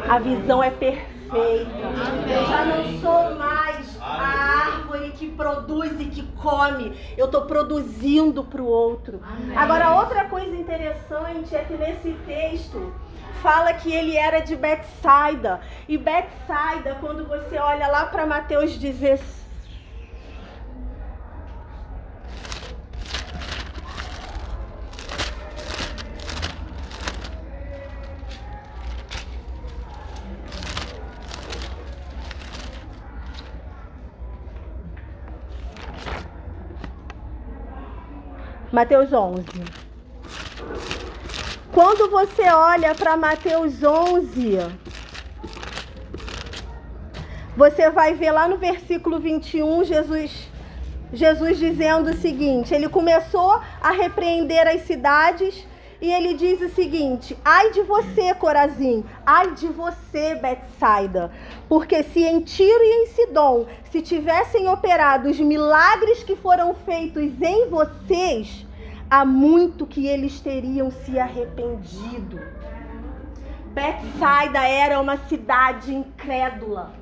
A 0.08 0.18
visão 0.18 0.62
é 0.62 0.70
perfeita. 0.70 1.10
Eu 2.28 2.46
já 2.46 2.64
não 2.64 3.00
sou 3.00 3.34
mais 3.36 4.00
a 4.00 4.76
árvore 4.76 5.10
que 5.10 5.30
produz 5.30 6.00
e 6.00 6.06
que 6.06 6.22
come. 6.38 6.96
Eu 7.16 7.26
estou 7.26 7.42
produzindo 7.42 8.44
para 8.44 8.62
o 8.62 8.66
outro. 8.66 9.20
Agora, 9.56 9.96
outra 9.96 10.24
coisa 10.24 10.54
interessante 10.56 11.54
é 11.54 11.64
que 11.64 11.74
nesse 11.74 12.12
texto 12.26 12.92
fala 13.42 13.72
que 13.74 13.92
ele 13.92 14.16
era 14.16 14.40
de 14.40 14.56
Betsaida. 14.56 15.60
E 15.88 15.96
Betsaida, 15.98 16.96
quando 17.00 17.26
você 17.26 17.58
olha 17.58 17.86
lá 17.88 18.06
para 18.06 18.26
Mateus 18.26 18.76
16, 18.76 19.40
Mateus 38.72 39.12
11. 39.12 39.44
Quando 41.72 42.08
você 42.08 42.42
olha 42.50 42.94
para 42.94 43.16
Mateus 43.16 43.82
11, 43.82 44.58
você 47.56 47.90
vai 47.90 48.14
ver 48.14 48.30
lá 48.30 48.46
no 48.46 48.56
versículo 48.56 49.18
21 49.18 49.84
Jesus 49.84 50.50
Jesus 51.12 51.58
dizendo 51.58 52.10
o 52.10 52.14
seguinte: 52.14 52.72
ele 52.72 52.88
começou 52.88 53.60
a 53.80 53.90
repreender 53.90 54.66
as 54.68 54.82
cidades 54.82 55.66
e 56.00 56.10
ele 56.10 56.34
diz 56.34 56.60
o 56.60 56.68
seguinte: 56.74 57.36
Ai 57.44 57.70
de 57.72 57.82
você, 57.82 58.34
Corazim, 58.34 59.04
ai 59.24 59.52
de 59.54 59.68
você, 59.68 60.34
Betsaida, 60.34 61.30
porque 61.68 62.02
se 62.02 62.24
em 62.24 62.40
Tiro 62.40 62.82
e 62.82 63.02
em 63.02 63.06
Sidom 63.08 63.66
se 63.90 64.00
tivessem 64.00 64.68
operado 64.68 65.28
os 65.28 65.38
milagres 65.38 66.22
que 66.22 66.36
foram 66.36 66.74
feitos 66.74 67.40
em 67.42 67.68
vocês, 67.68 68.66
há 69.10 69.24
muito 69.24 69.86
que 69.86 70.06
eles 70.06 70.40
teriam 70.40 70.90
se 70.90 71.18
arrependido. 71.18 72.40
Betsaida 73.66 74.66
era 74.66 75.00
uma 75.00 75.16
cidade 75.16 75.94
incrédula. 75.94 76.92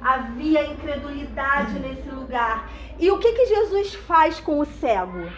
Havia 0.00 0.66
incredulidade 0.66 1.78
nesse 1.78 2.08
lugar. 2.10 2.70
E 2.98 3.10
o 3.10 3.18
que, 3.18 3.32
que 3.32 3.46
Jesus 3.46 3.94
faz 3.94 4.40
com 4.40 4.58
o 4.58 4.64
cego? 4.64 5.28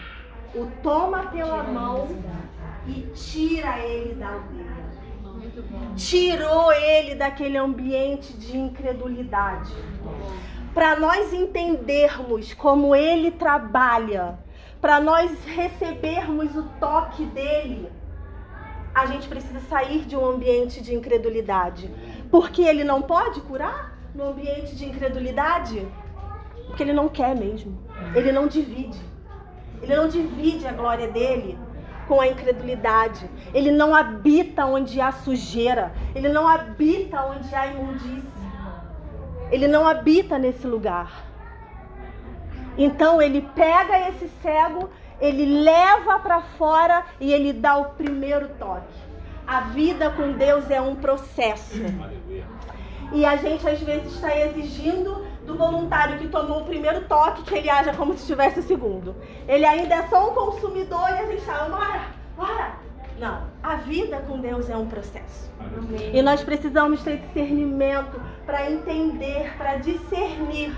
O 0.55 0.65
toma 0.81 1.27
pela 1.27 1.63
mão 1.63 2.07
e 2.87 3.01
tira 3.13 3.79
ele 3.79 4.15
da 4.15 4.27
aldeia. 4.27 4.85
Tirou 5.95 6.71
ele 6.73 7.15
daquele 7.15 7.57
ambiente 7.57 8.33
de 8.33 8.57
incredulidade. 8.57 9.73
Para 10.73 10.99
nós 10.99 11.33
entendermos 11.33 12.53
como 12.53 12.95
ele 12.95 13.31
trabalha, 13.31 14.37
para 14.81 14.99
nós 14.99 15.31
recebermos 15.45 16.55
o 16.55 16.63
toque 16.79 17.25
dele, 17.25 17.89
a 18.93 19.05
gente 19.05 19.27
precisa 19.27 19.59
sair 19.61 20.05
de 20.05 20.15
um 20.15 20.25
ambiente 20.25 20.81
de 20.81 20.93
incredulidade. 20.93 21.89
Porque 22.29 22.61
ele 22.61 22.83
não 22.83 23.01
pode 23.01 23.41
curar 23.41 23.97
no 24.13 24.29
ambiente 24.29 24.75
de 24.75 24.85
incredulidade? 24.85 25.87
Porque 26.67 26.83
ele 26.83 26.93
não 26.93 27.07
quer 27.07 27.35
mesmo. 27.35 27.77
Ele 28.13 28.31
não 28.31 28.47
divide. 28.47 28.99
Ele 29.81 29.95
não 29.95 30.07
divide 30.07 30.67
a 30.67 30.71
glória 30.71 31.07
dele 31.07 31.57
com 32.07 32.21
a 32.21 32.27
incredulidade. 32.27 33.29
Ele 33.53 33.71
não 33.71 33.95
habita 33.95 34.65
onde 34.65 34.99
há 35.01 35.11
sujeira. 35.11 35.91
Ele 36.13 36.29
não 36.29 36.47
habita 36.47 37.21
onde 37.23 37.53
há 37.53 37.67
imundícia. 37.67 38.35
Ele 39.51 39.67
não 39.67 39.87
habita 39.87 40.37
nesse 40.37 40.65
lugar. 40.65 41.25
Então 42.77 43.21
ele 43.21 43.41
pega 43.55 44.09
esse 44.09 44.27
cego, 44.41 44.89
ele 45.21 45.63
leva 45.63 46.19
para 46.19 46.41
fora 46.41 47.05
e 47.19 47.31
ele 47.31 47.53
dá 47.53 47.77
o 47.77 47.91
primeiro 47.91 48.49
toque. 48.59 49.05
A 49.47 49.61
vida 49.61 50.09
com 50.09 50.33
Deus 50.33 50.69
é 50.69 50.81
um 50.81 50.95
processo. 50.95 51.79
E 53.13 53.23
a 53.25 53.35
gente 53.35 53.67
às 53.67 53.79
vezes 53.79 54.13
está 54.13 54.35
exigindo 54.35 55.25
do 55.45 55.55
voluntário 55.55 56.17
que 56.17 56.27
tomou 56.27 56.61
o 56.61 56.65
primeiro 56.65 57.01
toque 57.05 57.43
que 57.43 57.55
ele 57.55 57.69
haja 57.69 57.93
como 57.93 58.17
se 58.17 58.25
tivesse 58.25 58.59
o 58.59 58.63
segundo. 58.63 59.15
Ele 59.47 59.65
ainda 59.65 59.95
é 59.95 60.07
só 60.07 60.29
um 60.29 60.33
consumidor 60.33 61.09
e 61.09 61.13
a 61.13 61.25
gente 61.25 61.39
está, 61.39 61.65
bora, 61.69 62.01
bora. 62.35 62.85
Não, 63.17 63.43
a 63.63 63.75
vida 63.75 64.17
com 64.27 64.39
Deus 64.39 64.69
é 64.69 64.75
um 64.75 64.87
processo. 64.87 65.49
Amém. 65.59 66.11
E 66.13 66.21
nós 66.21 66.43
precisamos 66.43 67.01
ter 67.01 67.17
discernimento 67.17 68.19
para 68.45 68.69
entender, 68.69 69.55
para 69.57 69.77
discernir 69.77 70.75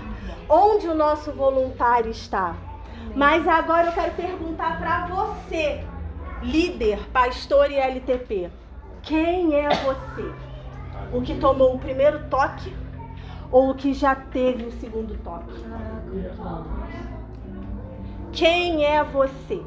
onde 0.48 0.86
o 0.86 0.94
nosso 0.94 1.32
voluntário 1.32 2.10
está. 2.10 2.54
Mas 3.14 3.46
agora 3.48 3.88
eu 3.88 3.92
quero 3.92 4.12
perguntar 4.12 4.78
para 4.78 5.06
você, 5.06 5.84
líder, 6.42 7.00
pastor 7.10 7.70
e 7.70 7.76
LTP: 7.76 8.50
quem 9.02 9.54
é 9.54 9.68
você? 9.70 10.32
O 11.12 11.22
que 11.22 11.34
tomou 11.34 11.74
o 11.74 11.78
primeiro 11.78 12.28
toque 12.28 12.72
ou 13.50 13.70
o 13.70 13.74
que 13.74 13.92
já 13.92 14.14
teve 14.14 14.64
o 14.64 14.72
segundo 14.72 15.16
toque? 15.22 15.52
Quem 18.32 18.84
é 18.84 19.02
você? 19.02 19.62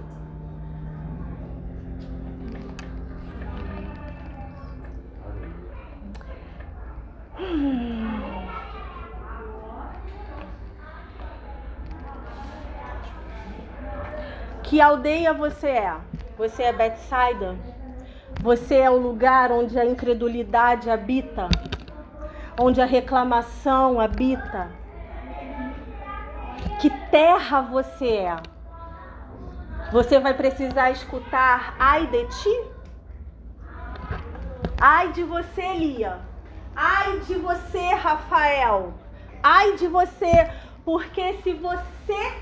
Que 14.63 14.80
aldeia 14.80 15.34
você 15.34 15.67
é? 15.67 15.96
Você 16.38 16.63
é 16.63 16.72
Betsaida? 16.72 17.58
Você 18.41 18.76
é 18.76 18.89
o 18.89 18.98
lugar 18.98 19.52
onde 19.52 19.78
a 19.78 19.86
incredulidade 19.86 20.89
habita? 20.89 21.50
Onde 22.63 22.80
a 22.80 22.86
reclamação 22.86 24.00
habita? 24.00 24.69
Que 26.80 26.91
terra 27.10 27.60
você 27.60 28.17
é? 28.17 28.36
Você 29.91 30.19
vai 30.19 30.36
precisar 30.36 30.91
escutar 30.91 31.76
ai 31.80 32.06
de 32.06 32.24
ti? 32.28 32.71
Ai 34.80 35.12
de 35.12 35.24
você, 35.24 35.74
Lia. 35.74 36.19
Ai 36.76 37.21
de 37.21 37.34
você, 37.34 37.95
Rafael. 37.95 38.93
Ai 39.41 39.76
de 39.78 39.88
você, 39.88 40.47
porque 40.86 41.41
se 41.41 41.54
você 41.54 42.34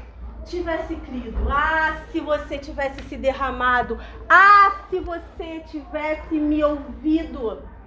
tivesse 0.43 0.97
crido, 0.97 1.47
ah, 1.49 1.95
se 2.12 2.19
você 2.19 2.58
tivesse 2.58 3.01
se 3.03 3.15
derramado, 3.15 3.97
ah, 4.27 4.82
se 4.89 4.99
você 4.99 5.62
tivesse 5.62 6.36
me 6.36 6.62
ouvido. 6.62 7.79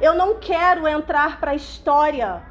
Eu 0.00 0.14
não 0.14 0.36
quero 0.38 0.88
entrar 0.88 1.40
para 1.40 1.52
a 1.52 1.54
história 1.54 2.42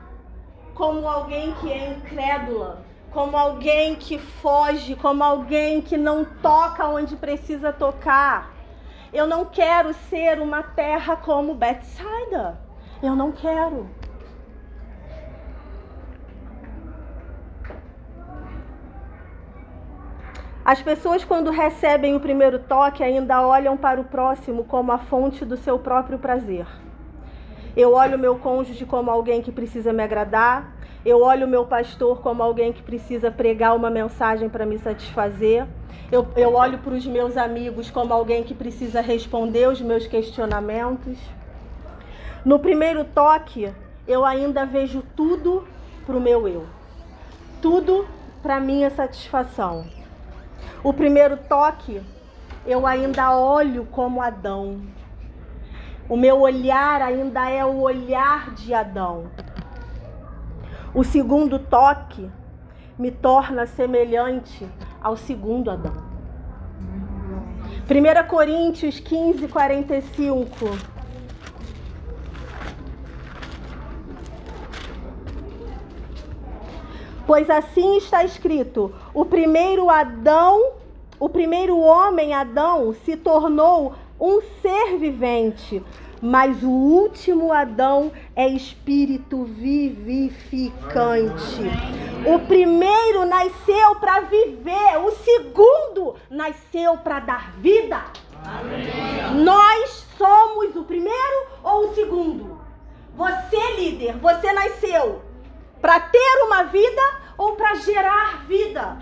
como 0.73 1.07
alguém 1.07 1.53
que 1.55 1.71
é 1.71 1.91
incrédula, 1.91 2.83
como 3.11 3.37
alguém 3.37 3.95
que 3.95 4.17
foge, 4.17 4.95
como 4.95 5.23
alguém 5.23 5.81
que 5.81 5.97
não 5.97 6.25
toca 6.25 6.87
onde 6.87 7.15
precisa 7.15 7.71
tocar. 7.71 8.51
Eu 9.11 9.27
não 9.27 9.45
quero 9.45 9.93
ser 9.93 10.39
uma 10.39 10.63
terra 10.63 11.15
como 11.15 11.53
Bethsaida. 11.53 12.59
Eu 13.01 13.15
não 13.15 13.31
quero. 13.31 13.87
As 20.65 20.81
pessoas, 20.81 21.25
quando 21.25 21.51
recebem 21.51 22.15
o 22.15 22.21
primeiro 22.21 22.57
toque, 22.57 23.03
ainda 23.03 23.45
olham 23.45 23.75
para 23.75 23.99
o 23.99 24.05
próximo 24.05 24.63
como 24.63 24.93
a 24.93 24.97
fonte 24.97 25.43
do 25.43 25.57
seu 25.57 25.77
próprio 25.77 26.17
prazer. 26.17 26.65
Eu 27.75 27.93
olho 27.93 28.19
meu 28.19 28.37
cônjuge 28.37 28.85
como 28.85 29.09
alguém 29.09 29.41
que 29.41 29.51
precisa 29.51 29.91
me 29.91 30.03
agradar. 30.03 30.75
Eu 31.03 31.21
olho 31.21 31.47
meu 31.47 31.65
pastor 31.65 32.21
como 32.21 32.43
alguém 32.43 32.71
que 32.71 32.83
precisa 32.83 33.31
pregar 33.31 33.75
uma 33.75 33.89
mensagem 33.89 34.47
para 34.47 34.65
me 34.65 34.77
satisfazer. 34.77 35.65
Eu, 36.11 36.27
eu 36.35 36.53
olho 36.53 36.77
para 36.77 36.93
os 36.93 37.05
meus 37.05 37.35
amigos 37.35 37.89
como 37.89 38.13
alguém 38.13 38.43
que 38.43 38.53
precisa 38.53 39.01
responder 39.01 39.67
os 39.67 39.81
meus 39.81 40.05
questionamentos. 40.05 41.17
No 42.45 42.59
primeiro 42.59 43.03
toque, 43.03 43.73
eu 44.07 44.23
ainda 44.23 44.65
vejo 44.65 45.03
tudo 45.15 45.65
para 46.05 46.15
o 46.15 46.21
meu 46.21 46.47
eu, 46.47 46.65
tudo 47.61 48.05
para 48.41 48.59
minha 48.59 48.89
satisfação. 48.89 49.85
O 50.83 50.93
primeiro 50.93 51.37
toque, 51.37 52.01
eu 52.67 52.85
ainda 52.85 53.35
olho 53.35 53.87
como 53.91 54.21
Adão. 54.21 54.81
O 56.09 56.17
meu 56.17 56.41
olhar 56.41 57.01
ainda 57.01 57.49
é 57.49 57.63
o 57.63 57.79
olhar 57.79 58.53
de 58.53 58.73
Adão. 58.73 59.31
O 60.93 61.03
segundo 61.03 61.57
toque 61.57 62.29
me 62.99 63.09
torna 63.09 63.65
semelhante 63.65 64.67
ao 65.01 65.15
segundo 65.15 65.71
Adão. 65.71 66.13
1 67.89 68.27
Coríntios 68.27 68.99
15, 68.99 69.47
45. 69.47 70.53
Pois 77.25 77.49
assim 77.49 77.97
está 77.97 78.23
escrito: 78.23 78.93
o 79.13 79.25
primeiro 79.25 79.89
Adão, 79.89 80.73
o 81.19 81.29
primeiro 81.29 81.79
homem 81.79 82.33
Adão 82.33 82.93
se 83.05 83.15
tornou 83.15 83.95
um 84.23 84.41
ser 84.61 84.97
vivente, 84.97 85.83
mas 86.21 86.63
o 86.63 86.69
último 86.69 87.51
Adão 87.51 88.09
é 88.33 88.47
espírito 88.47 89.43
vivificante. 89.43 90.79
O 92.25 92.39
primeiro 92.47 93.25
nasceu 93.25 93.95
para 93.95 94.21
viver, 94.21 94.97
o 95.03 95.11
segundo 95.11 96.15
nasceu 96.29 96.99
para 96.99 97.19
dar 97.19 97.51
vida. 97.57 98.01
Nós 99.43 100.07
somos 100.17 100.73
o 100.77 100.85
primeiro 100.85 101.47
ou 101.61 101.89
o 101.89 101.93
segundo? 101.93 102.61
Você, 103.17 103.71
líder, 103.75 104.15
você 104.19 104.53
nasceu 104.53 105.21
para 105.81 105.99
ter 105.99 106.43
uma 106.45 106.63
vida 106.63 107.01
ou 107.37 107.57
para 107.57 107.75
gerar 107.75 108.45
vida. 108.45 108.97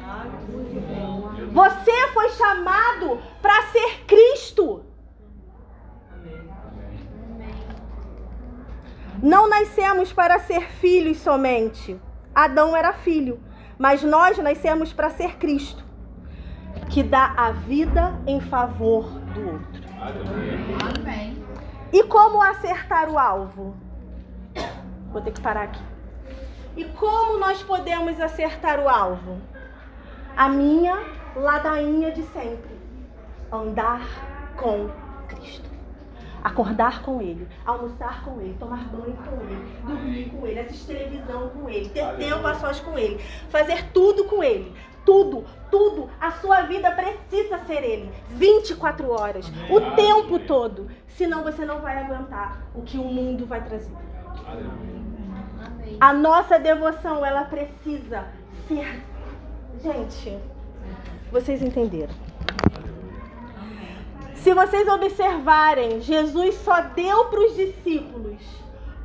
Você 1.51 2.07
foi 2.07 2.29
chamado 2.29 3.21
para 3.39 3.61
ser 3.67 4.03
Cristo. 4.07 4.89
Não 9.21 9.47
nascemos 9.47 10.11
para 10.11 10.39
ser 10.39 10.61
filhos 10.61 11.17
somente. 11.19 11.99
Adão 12.33 12.75
era 12.75 12.91
filho, 12.91 13.39
mas 13.77 14.01
nós 14.01 14.37
nascemos 14.39 14.91
para 14.91 15.11
ser 15.11 15.37
Cristo, 15.37 15.83
que 16.89 17.03
dá 17.03 17.33
a 17.37 17.51
vida 17.51 18.19
em 18.25 18.39
favor 18.39 19.03
do 19.33 19.51
outro. 19.51 19.81
Amém. 20.97 21.43
E 21.93 22.03
como 22.03 22.41
acertar 22.41 23.09
o 23.09 23.19
alvo? 23.19 23.75
Vou 25.11 25.21
ter 25.21 25.31
que 25.31 25.41
parar 25.41 25.63
aqui. 25.63 25.83
E 26.75 26.85
como 26.85 27.37
nós 27.37 27.61
podemos 27.61 28.19
acertar 28.19 28.79
o 28.79 28.89
alvo? 28.89 29.39
A 30.35 30.47
minha 30.47 30.97
ladainha 31.35 32.11
de 32.11 32.23
sempre: 32.23 32.79
andar 33.51 34.01
com 34.55 34.89
Cristo. 35.27 35.70
Acordar 36.43 37.01
com 37.03 37.21
Ele, 37.21 37.47
almoçar 37.65 38.23
com 38.23 38.39
Ele, 38.41 38.55
tomar 38.59 38.85
banho 38.89 39.15
com 39.15 39.41
Ele, 39.43 39.73
dormir 39.85 40.29
com 40.29 40.47
Ele, 40.47 40.59
assistir 40.59 40.95
televisão 40.95 41.49
com 41.49 41.69
Ele, 41.69 41.89
ter 41.89 42.05
tempo 42.15 42.47
a 42.47 42.55
sós 42.55 42.79
com 42.79 42.97
Ele, 42.97 43.17
fazer 43.49 43.91
tudo 43.91 44.25
com 44.25 44.43
Ele. 44.43 44.73
Tudo, 45.03 45.43
tudo, 45.71 46.11
a 46.19 46.29
sua 46.31 46.61
vida 46.61 46.91
precisa 46.91 47.57
ser 47.65 47.83
Ele. 47.83 48.11
24 48.29 49.09
horas, 49.09 49.47
Amém. 49.47 49.75
o 49.75 49.95
tempo 49.95 50.37
todo. 50.39 50.87
Senão 51.07 51.43
você 51.43 51.65
não 51.65 51.79
vai 51.79 51.97
aguentar 51.97 52.61
o 52.75 52.83
que 52.83 52.97
o 52.97 53.03
mundo 53.03 53.45
vai 53.45 53.63
trazer. 53.63 53.91
Aleluia. 54.47 55.01
A 55.99 56.13
nossa 56.13 56.59
devoção, 56.59 57.25
ela 57.25 57.43
precisa 57.45 58.25
ser. 58.67 59.01
Gente, 59.81 60.37
vocês 61.31 61.61
entenderam. 61.61 62.13
Se 64.41 64.55
vocês 64.55 64.87
observarem, 64.87 66.01
Jesus 66.01 66.55
só 66.55 66.81
deu 66.81 67.25
para 67.25 67.39
os 67.41 67.55
discípulos 67.55 68.41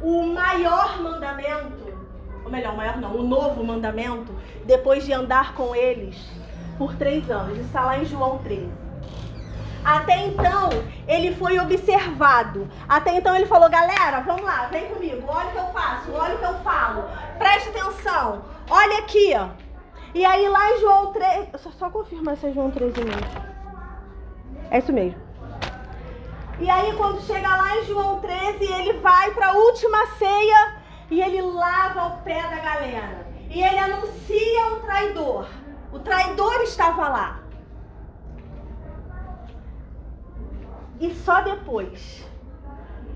o 0.00 0.22
maior 0.22 0.98
mandamento, 1.02 1.94
ou 2.42 2.50
melhor, 2.50 2.72
o 2.72 2.76
maior 2.76 2.96
não, 2.96 3.16
o 3.16 3.22
novo 3.22 3.62
mandamento, 3.62 4.34
depois 4.64 5.04
de 5.04 5.12
andar 5.12 5.52
com 5.52 5.76
eles 5.76 6.16
por 6.78 6.94
três 6.94 7.30
anos. 7.30 7.58
Está 7.58 7.84
lá 7.84 7.98
em 7.98 8.06
João 8.06 8.38
13. 8.38 8.66
Até 9.84 10.26
então, 10.26 10.70
ele 11.06 11.34
foi 11.34 11.58
observado. 11.58 12.66
Até 12.88 13.14
então, 13.14 13.36
ele 13.36 13.44
falou: 13.44 13.68
galera, 13.68 14.20
vamos 14.20 14.42
lá, 14.42 14.68
vem 14.68 14.86
comigo. 14.86 15.22
Olha 15.28 15.48
o 15.48 15.52
que 15.52 15.58
eu 15.58 15.66
faço, 15.66 16.12
olha 16.12 16.34
o 16.34 16.38
que 16.38 16.44
eu 16.44 16.54
falo. 16.60 17.04
Preste 17.38 17.68
atenção. 17.68 18.42
Olha 18.70 19.00
aqui, 19.00 19.34
ó. 19.36 19.48
E 20.14 20.24
aí, 20.24 20.48
lá 20.48 20.72
em 20.72 20.80
João 20.80 21.12
3. 21.12 21.48
Só, 21.58 21.70
só 21.72 21.90
confirmar 21.90 22.38
se 22.38 22.46
é 22.46 22.52
João 22.52 22.70
13 22.70 23.04
mesmo. 23.04 23.56
É 24.70 24.78
isso 24.78 24.92
mesmo. 24.92 25.25
E 26.58 26.70
aí, 26.70 26.96
quando 26.96 27.20
chega 27.20 27.54
lá 27.54 27.76
em 27.76 27.84
João 27.84 28.18
13, 28.20 28.64
ele 28.64 28.94
vai 28.94 29.30
para 29.32 29.48
a 29.48 29.52
última 29.52 30.06
ceia 30.18 30.76
e 31.10 31.20
ele 31.20 31.42
lava 31.42 32.06
o 32.06 32.22
pé 32.22 32.42
da 32.42 32.58
galera. 32.58 33.26
E 33.50 33.62
ele 33.62 33.78
anuncia 33.78 34.66
o 34.72 34.80
traidor. 34.80 35.46
O 35.92 35.98
traidor 35.98 36.62
estava 36.62 37.08
lá. 37.08 37.40
E 40.98 41.14
só 41.14 41.42
depois 41.42 42.26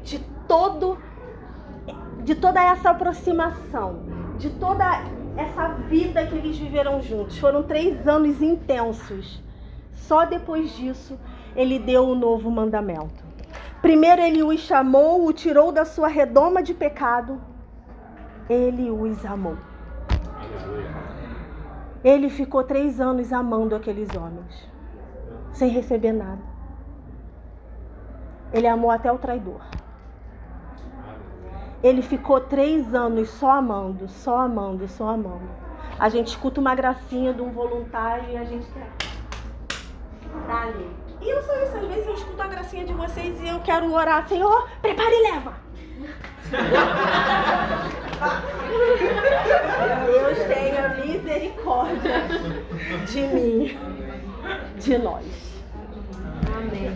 de 0.03 0.19
todo 0.47 0.99
de 2.23 2.35
toda 2.35 2.63
essa 2.63 2.91
aproximação, 2.91 4.03
de 4.39 4.51
toda 4.51 4.85
essa 5.35 5.69
vida 5.89 6.27
que 6.27 6.35
eles 6.35 6.59
viveram 6.59 7.01
juntos, 7.01 7.39
foram 7.39 7.63
três 7.63 8.07
anos 8.07 8.43
intensos. 8.43 9.43
Só 9.93 10.27
depois 10.27 10.77
disso 10.77 11.19
ele 11.57 11.79
deu 11.79 12.05
o 12.05 12.13
um 12.13 12.15
novo 12.15 12.51
mandamento. 12.51 13.30
Primeiro 13.83 14.21
ele 14.21 14.43
os 14.43 14.61
chamou, 14.61 15.27
o 15.27 15.33
tirou 15.33 15.73
da 15.73 15.85
sua 15.85 16.09
redoma 16.09 16.63
de 16.63 16.75
pecado. 16.75 17.41
Ele 18.49 18.91
os 18.91 19.25
amou. 19.25 19.57
Ele 22.05 22.29
ficou 22.29 22.65
três 22.65 23.01
anos 23.01 23.33
amando 23.33 23.75
aqueles 23.75 24.09
homens, 24.17 24.69
sem 25.53 25.69
receber 25.71 26.13
nada. 26.13 26.43
Ele 28.53 28.67
amou 28.67 28.91
até 28.91 29.11
o 29.13 29.19
traidor. 29.19 29.61
Ele 31.83 32.03
ficou 32.03 32.41
três 32.41 32.95
anos 32.95 33.31
só 33.31 33.53
amando, 33.53 34.09
só 34.09 34.39
amando, 34.39 34.87
só 34.89 35.11
amando. 35.11 35.49
A 35.99 36.09
gente 36.09 36.29
escuta 36.29 36.61
uma 36.61 36.75
gracinha 36.75 37.33
de 37.33 37.41
um 37.41 37.51
voluntário 37.51 38.31
e 38.31 38.37
a 38.37 38.45
gente 38.45 38.67
quer. 38.73 38.91
Tá 40.47 40.63
ali. 40.63 41.10
E 41.21 41.29
eu 41.29 41.43
sou 41.43 41.55
isso, 41.63 41.77
às 41.77 41.87
vezes 41.87 42.07
eu 42.07 42.15
escuto 42.15 42.43
a 42.43 42.47
gracinha 42.47 42.85
de 42.85 42.93
vocês 42.93 43.41
e 43.41 43.49
eu 43.49 43.61
quero 43.61 43.93
orar, 43.93 44.27
Senhor, 44.29 44.69
prepare 44.81 45.15
e 45.15 45.33
leva. 45.33 45.55
Deus 50.07 50.39
tenha 50.49 50.89
misericórdia 50.97 52.23
de 53.07 53.21
mim, 53.23 53.79
de 54.79 54.99
nós. 54.99 55.27
Amém. 56.57 56.91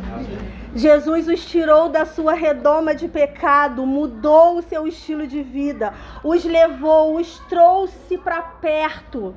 Jesus 0.75 1.29
os 1.29 1.45
tirou 1.47 1.89
da 1.89 2.05
sua 2.05 2.35
redoma 2.35 2.95
de 2.95 3.07
pecado, 3.07 3.87
mudou 3.87 4.59
o 4.59 4.63
seu 4.63 4.89
estilo 4.89 5.27
de 5.27 5.43
vida, 5.43 5.95
os 6.25 6.45
levou, 6.45 7.17
os 7.17 7.39
trouxe 7.49 8.19
para 8.19 8.43
perto. 8.43 9.37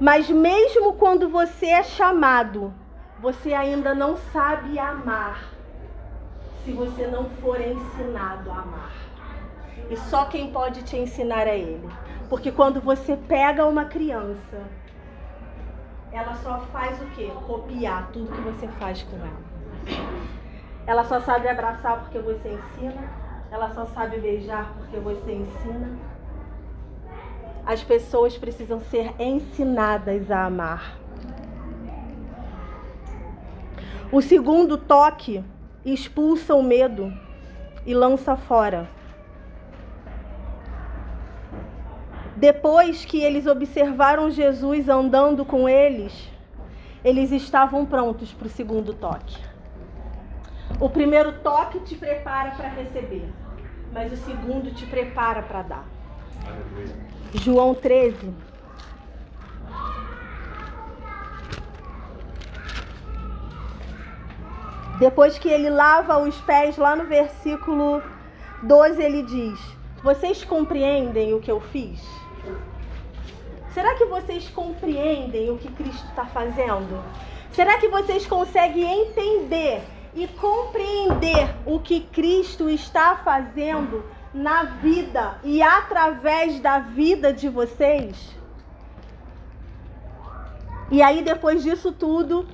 Mas 0.00 0.30
mesmo 0.30 0.94
quando 0.94 1.28
você 1.28 1.66
é 1.66 1.82
chamado, 1.82 2.72
você 3.24 3.54
ainda 3.54 3.94
não 3.94 4.18
sabe 4.18 4.78
amar 4.78 5.48
se 6.62 6.72
você 6.72 7.06
não 7.06 7.24
for 7.40 7.58
ensinado 7.58 8.50
a 8.50 8.58
amar. 8.58 8.92
E 9.88 9.96
só 9.96 10.26
quem 10.26 10.52
pode 10.52 10.82
te 10.82 10.98
ensinar 10.98 11.46
é 11.46 11.58
Ele. 11.58 11.88
Porque 12.28 12.52
quando 12.52 12.82
você 12.82 13.16
pega 13.16 13.64
uma 13.64 13.86
criança, 13.86 14.60
ela 16.12 16.34
só 16.34 16.60
faz 16.70 17.00
o 17.00 17.06
quê? 17.12 17.32
Copiar 17.46 18.10
tudo 18.12 18.30
que 18.30 18.42
você 18.42 18.68
faz 18.68 19.02
com 19.04 19.16
ela. 19.16 19.98
Ela 20.86 21.04
só 21.04 21.18
sabe 21.22 21.48
abraçar 21.48 22.00
porque 22.00 22.18
você 22.18 22.50
ensina. 22.50 23.08
Ela 23.50 23.70
só 23.70 23.86
sabe 23.86 24.18
beijar 24.18 24.70
porque 24.76 24.98
você 24.98 25.32
ensina. 25.32 25.98
As 27.64 27.82
pessoas 27.82 28.36
precisam 28.36 28.82
ser 28.82 29.14
ensinadas 29.18 30.30
a 30.30 30.44
amar. 30.44 31.03
O 34.14 34.22
segundo 34.22 34.78
toque 34.78 35.42
expulsa 35.84 36.54
o 36.54 36.62
medo 36.62 37.12
e 37.84 37.92
lança 37.92 38.36
fora. 38.36 38.88
Depois 42.36 43.04
que 43.04 43.20
eles 43.20 43.48
observaram 43.48 44.30
Jesus 44.30 44.88
andando 44.88 45.44
com 45.44 45.68
eles, 45.68 46.30
eles 47.04 47.32
estavam 47.32 47.84
prontos 47.84 48.32
para 48.32 48.46
o 48.46 48.50
segundo 48.50 48.94
toque. 48.94 49.36
O 50.78 50.88
primeiro 50.88 51.40
toque 51.40 51.80
te 51.80 51.96
prepara 51.96 52.52
para 52.52 52.68
receber, 52.68 53.28
mas 53.92 54.12
o 54.12 54.16
segundo 54.16 54.72
te 54.72 54.86
prepara 54.86 55.42
para 55.42 55.62
dar. 55.62 55.88
João 57.32 57.74
13. 57.74 58.32
Depois 64.98 65.38
que 65.38 65.48
ele 65.48 65.68
lava 65.68 66.18
os 66.18 66.40
pés, 66.42 66.76
lá 66.76 66.94
no 66.94 67.04
versículo 67.04 68.00
12, 68.62 69.02
ele 69.02 69.22
diz: 69.22 69.58
Vocês 70.02 70.44
compreendem 70.44 71.34
o 71.34 71.40
que 71.40 71.50
eu 71.50 71.60
fiz? 71.60 72.00
Será 73.72 73.94
que 73.96 74.04
vocês 74.04 74.48
compreendem 74.50 75.50
o 75.50 75.58
que 75.58 75.68
Cristo 75.72 76.06
está 76.06 76.24
fazendo? 76.26 77.02
Será 77.50 77.76
que 77.78 77.88
vocês 77.88 78.24
conseguem 78.24 79.02
entender 79.02 79.82
e 80.14 80.28
compreender 80.28 81.52
o 81.66 81.80
que 81.80 82.00
Cristo 82.00 82.70
está 82.70 83.16
fazendo 83.16 84.04
na 84.32 84.62
vida 84.62 85.38
e 85.42 85.60
através 85.60 86.60
da 86.60 86.78
vida 86.78 87.32
de 87.32 87.48
vocês? 87.48 88.36
E 90.88 91.02
aí, 91.02 91.22
depois 91.22 91.64
disso 91.64 91.90
tudo, 91.90 92.46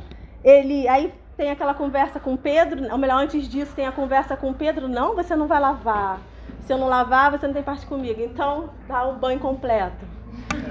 ele. 0.42 0.88
Aí 0.88 1.12
tem 1.40 1.50
aquela 1.50 1.72
conversa 1.72 2.20
com 2.20 2.36
Pedro, 2.36 2.92
ou 2.92 2.98
melhor, 2.98 3.22
antes 3.22 3.48
disso 3.48 3.72
tem 3.74 3.86
a 3.86 3.92
conversa 3.92 4.36
com 4.36 4.52
Pedro, 4.52 4.86
não, 4.86 5.14
você 5.14 5.34
não 5.34 5.46
vai 5.46 5.58
lavar. 5.58 6.20
Se 6.66 6.70
eu 6.70 6.76
não 6.76 6.86
lavar, 6.86 7.30
você 7.30 7.46
não 7.46 7.54
tem 7.54 7.62
parte 7.62 7.86
comigo. 7.86 8.20
Então, 8.20 8.68
dá 8.86 9.08
o 9.08 9.14
banho 9.14 9.40
completo. 9.40 10.04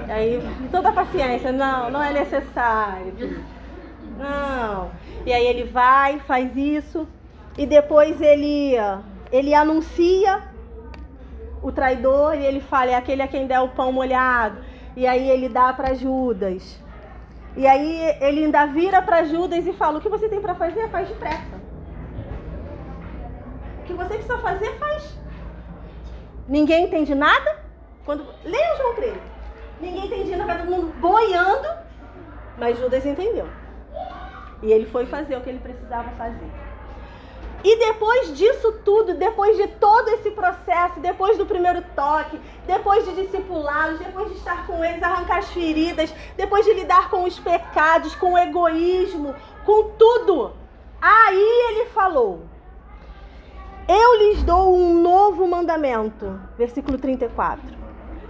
E 0.06 0.12
aí, 0.12 0.40
toda 0.70 0.90
a 0.90 0.92
paciência, 0.92 1.50
não, 1.50 1.90
não 1.90 2.00
é 2.00 2.12
necessário. 2.12 3.44
Não. 4.16 4.92
E 5.26 5.32
aí 5.32 5.44
ele 5.44 5.64
vai, 5.64 6.20
faz 6.20 6.56
isso, 6.56 7.04
e 7.58 7.66
depois 7.66 8.20
ele, 8.20 8.74
ele 9.32 9.52
anuncia 9.52 10.40
o 11.60 11.72
traidor 11.72 12.36
e 12.36 12.46
ele 12.46 12.60
fala, 12.60 12.92
é 12.92 12.94
aquele 12.94 13.22
a 13.22 13.26
quem 13.26 13.48
der 13.48 13.58
o 13.58 13.70
pão 13.70 13.90
molhado. 13.90 14.58
E 14.96 15.04
aí 15.04 15.28
ele 15.28 15.48
dá 15.48 15.72
para 15.72 15.94
Judas. 15.94 16.80
E 17.56 17.66
aí 17.66 18.16
ele 18.20 18.44
ainda 18.44 18.66
vira 18.66 19.02
para 19.02 19.24
Judas 19.24 19.66
e 19.66 19.72
fala: 19.72 19.98
O 19.98 20.00
que 20.00 20.08
você 20.08 20.28
tem 20.28 20.40
para 20.40 20.54
fazer, 20.54 20.88
faz 20.88 21.08
depressa. 21.08 21.60
O 23.80 23.82
que 23.84 23.92
você 23.92 24.14
precisa 24.14 24.38
fazer, 24.38 24.72
faz. 24.78 25.18
Ninguém 26.48 26.86
entende 26.86 27.14
nada. 27.14 27.58
Quando 28.04 28.26
Leia 28.44 28.76
João 28.76 28.94
13. 28.94 29.20
Ninguém 29.80 30.06
entendia, 30.06 30.36
nada, 30.36 30.58
todo 30.58 30.70
mundo 30.70 30.94
boiando. 31.00 31.68
Mas 32.58 32.78
Judas 32.78 33.06
entendeu. 33.06 33.48
E 34.62 34.70
ele 34.70 34.84
foi 34.86 35.06
fazer 35.06 35.36
o 35.36 35.40
que 35.40 35.48
ele 35.48 35.58
precisava 35.58 36.10
fazer. 36.10 36.50
E 37.62 37.78
depois 37.78 38.36
disso 38.36 38.72
tudo, 38.84 39.14
depois 39.14 39.56
de 39.56 39.68
todo 39.68 40.08
esse 40.08 40.30
processo, 40.30 40.98
depois 41.00 41.36
do 41.36 41.44
primeiro 41.44 41.82
toque, 41.94 42.40
depois 42.66 43.04
de 43.04 43.14
discipulá-los, 43.22 43.98
depois 43.98 44.28
de 44.28 44.38
estar 44.38 44.66
com 44.66 44.82
eles, 44.82 45.02
arrancar 45.02 45.38
as 45.38 45.50
feridas, 45.50 46.12
depois 46.36 46.64
de 46.64 46.72
lidar 46.72 47.10
com 47.10 47.24
os 47.24 47.38
pecados, 47.38 48.14
com 48.14 48.32
o 48.32 48.38
egoísmo, 48.38 49.34
com 49.66 49.90
tudo, 49.90 50.52
aí 51.00 51.70
ele 51.70 51.90
falou: 51.90 52.42
Eu 53.86 54.18
lhes 54.18 54.42
dou 54.42 54.74
um 54.74 54.94
novo 55.02 55.46
mandamento, 55.46 56.40
versículo 56.56 56.96
34, 56.96 57.62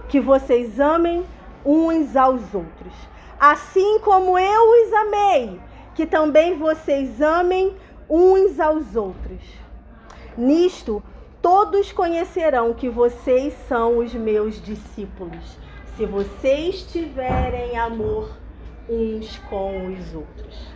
que 0.09 0.19
vocês 0.19 0.77
amem 0.77 1.25
uns 1.65 2.17
aos 2.17 2.53
outros, 2.53 2.93
assim 3.39 3.99
como 3.99 4.37
eu 4.37 4.87
os 4.87 4.93
amei, 4.93 5.61
que 5.95 6.05
também 6.05 6.57
vocês 6.57 7.21
amem 7.21 7.67
uns 7.69 7.90
aos 8.59 8.95
outros. 8.95 9.41
Nisto, 10.37 11.01
todos 11.41 11.91
conhecerão 11.91 12.73
que 12.73 12.89
vocês 12.89 13.53
são 13.67 13.97
os 13.97 14.13
meus 14.13 14.61
discípulos, 14.61 15.57
se 15.95 16.05
vocês 16.05 16.83
tiverem 16.83 17.77
amor 17.77 18.37
uns 18.89 19.37
com 19.49 19.87
os 19.87 20.13
outros. 20.13 20.67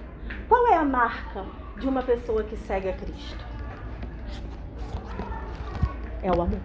Qual 0.47 0.67
é 0.67 0.75
a 0.75 0.83
marca 0.83 1.45
de 1.77 1.87
uma 1.87 2.01
pessoa 2.01 2.43
que 2.43 2.55
segue 2.55 2.89
a 2.89 2.93
Cristo? 2.93 3.45
É 6.21 6.31
o 6.31 6.41
amor. 6.41 6.59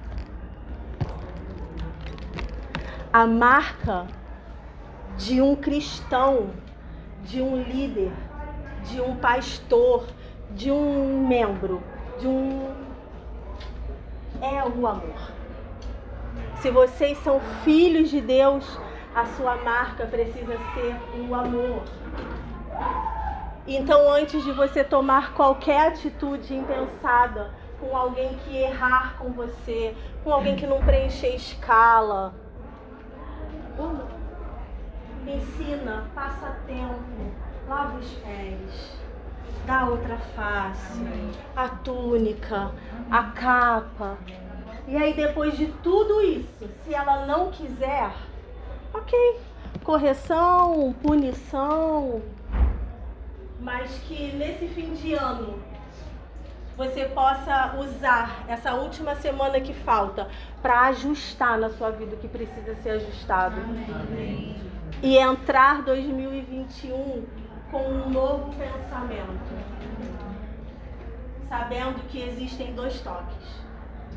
A 3.12 3.26
marca 3.26 4.06
de 5.16 5.40
um 5.40 5.56
cristão, 5.56 6.50
de 7.24 7.42
um 7.42 7.62
líder, 7.62 8.12
de 8.84 9.00
um 9.00 9.16
pastor, 9.16 10.06
de 10.54 10.70
um 10.70 11.26
membro, 11.26 11.82
de 12.18 12.26
um. 12.26 12.70
É 14.40 14.64
o 14.64 14.86
amor. 14.86 15.30
Se 16.60 16.70
vocês 16.70 17.18
são 17.18 17.40
filhos 17.62 18.10
de 18.10 18.20
Deus, 18.20 18.78
a 19.14 19.26
sua 19.26 19.56
marca 19.56 20.06
precisa 20.06 20.56
ser 20.74 20.96
o 21.28 21.34
amor. 21.34 21.82
Então, 23.66 24.10
antes 24.10 24.42
de 24.42 24.52
você 24.52 24.82
tomar 24.82 25.34
qualquer 25.34 25.88
atitude 25.88 26.54
impensada 26.54 27.52
com 27.78 27.96
alguém 27.96 28.34
que 28.44 28.56
errar 28.56 29.16
com 29.18 29.30
você, 29.32 29.94
com 30.24 30.32
alguém 30.32 30.56
que 30.56 30.66
não 30.66 30.80
preencher 30.80 31.34
escala, 31.34 32.34
ensina, 35.26 36.10
passa 36.14 36.58
tempo, 36.66 37.32
lava 37.68 37.98
os 37.98 38.10
pés 38.14 38.99
da 39.66 39.86
outra 39.86 40.16
face, 40.34 41.00
a 41.54 41.68
túnica, 41.68 42.72
a 43.10 43.22
capa. 43.24 44.18
E 44.88 44.96
aí 44.96 45.14
depois 45.14 45.56
de 45.56 45.66
tudo 45.82 46.22
isso, 46.22 46.68
se 46.84 46.94
ela 46.94 47.26
não 47.26 47.50
quiser, 47.50 48.10
ok, 48.92 49.40
correção, 49.84 50.94
punição, 51.02 52.22
mas 53.60 53.90
que 54.08 54.32
nesse 54.32 54.66
fim 54.68 54.94
de 54.94 55.14
ano 55.14 55.58
você 56.76 57.04
possa 57.04 57.76
usar 57.78 58.44
essa 58.48 58.72
última 58.72 59.14
semana 59.14 59.60
que 59.60 59.74
falta 59.74 60.28
para 60.62 60.86
ajustar 60.86 61.58
na 61.58 61.68
sua 61.68 61.90
vida 61.90 62.16
o 62.16 62.18
que 62.18 62.26
precisa 62.26 62.74
ser 62.76 62.90
ajustado. 62.90 63.60
Amém. 63.60 64.56
e 65.02 65.16
entrar 65.16 65.82
2021 65.82 67.24
com 67.70 67.82
um 67.82 68.10
novo 68.10 68.52
pensamento, 68.54 69.38
sabendo 71.48 72.00
que 72.08 72.20
existem 72.20 72.74
dois 72.74 73.00
toques. 73.00 73.60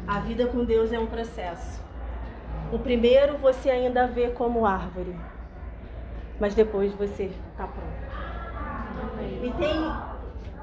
A 0.08 0.20
vida 0.20 0.48
com 0.48 0.66
Deus 0.66 0.92
é 0.92 1.00
um 1.00 1.06
processo. 1.06 1.82
O 2.72 2.80
primeiro 2.80 3.38
você 3.38 3.70
ainda 3.70 4.08
vê 4.08 4.30
como 4.32 4.66
árvore, 4.66 5.16
mas 6.40 6.56
depois 6.56 6.94
você 6.94 7.26
está 7.52 7.68
pronto. 7.68 8.04
E 9.44 9.52
tem 9.52 9.92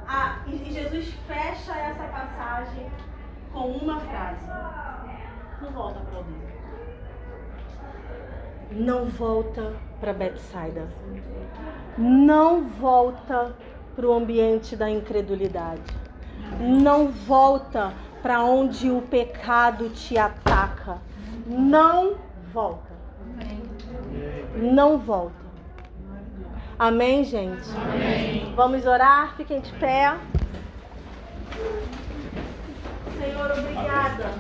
a, 0.07 0.41
e 0.47 0.73
Jesus 0.73 1.15
fecha 1.27 1.73
essa 1.73 2.05
passagem 2.05 2.91
com 3.53 3.69
uma 3.69 4.01
frase: 4.01 4.47
Não 5.63 5.71
volta 5.71 6.01
para 6.01 6.21
o 6.21 6.25
Não 8.71 9.07
volta 9.07 9.75
para 10.01 10.13
Betsaida. 10.13 10.89
Não 11.99 12.63
volta 12.63 13.55
para 13.97 14.07
o 14.07 14.13
ambiente 14.13 14.77
da 14.77 14.89
incredulidade. 14.89 15.83
Não 16.61 17.09
volta 17.09 17.93
para 18.23 18.43
onde 18.43 18.91
o 18.91 19.03
pecado 19.03 19.89
te 19.91 20.17
ataca. 20.17 20.99
Não 21.47 22.15
volta. 22.53 22.91
Não 24.57 24.99
volta. 24.99 25.35
Amém, 26.79 27.25
gente? 27.25 27.69
Amém. 27.77 28.55
Vamos 28.55 28.87
orar? 28.87 29.37
Fiquem 29.37 29.61
de 29.61 29.73
pé. 29.75 30.17
Senhor, 33.21 33.51
obrigada. 33.51 34.31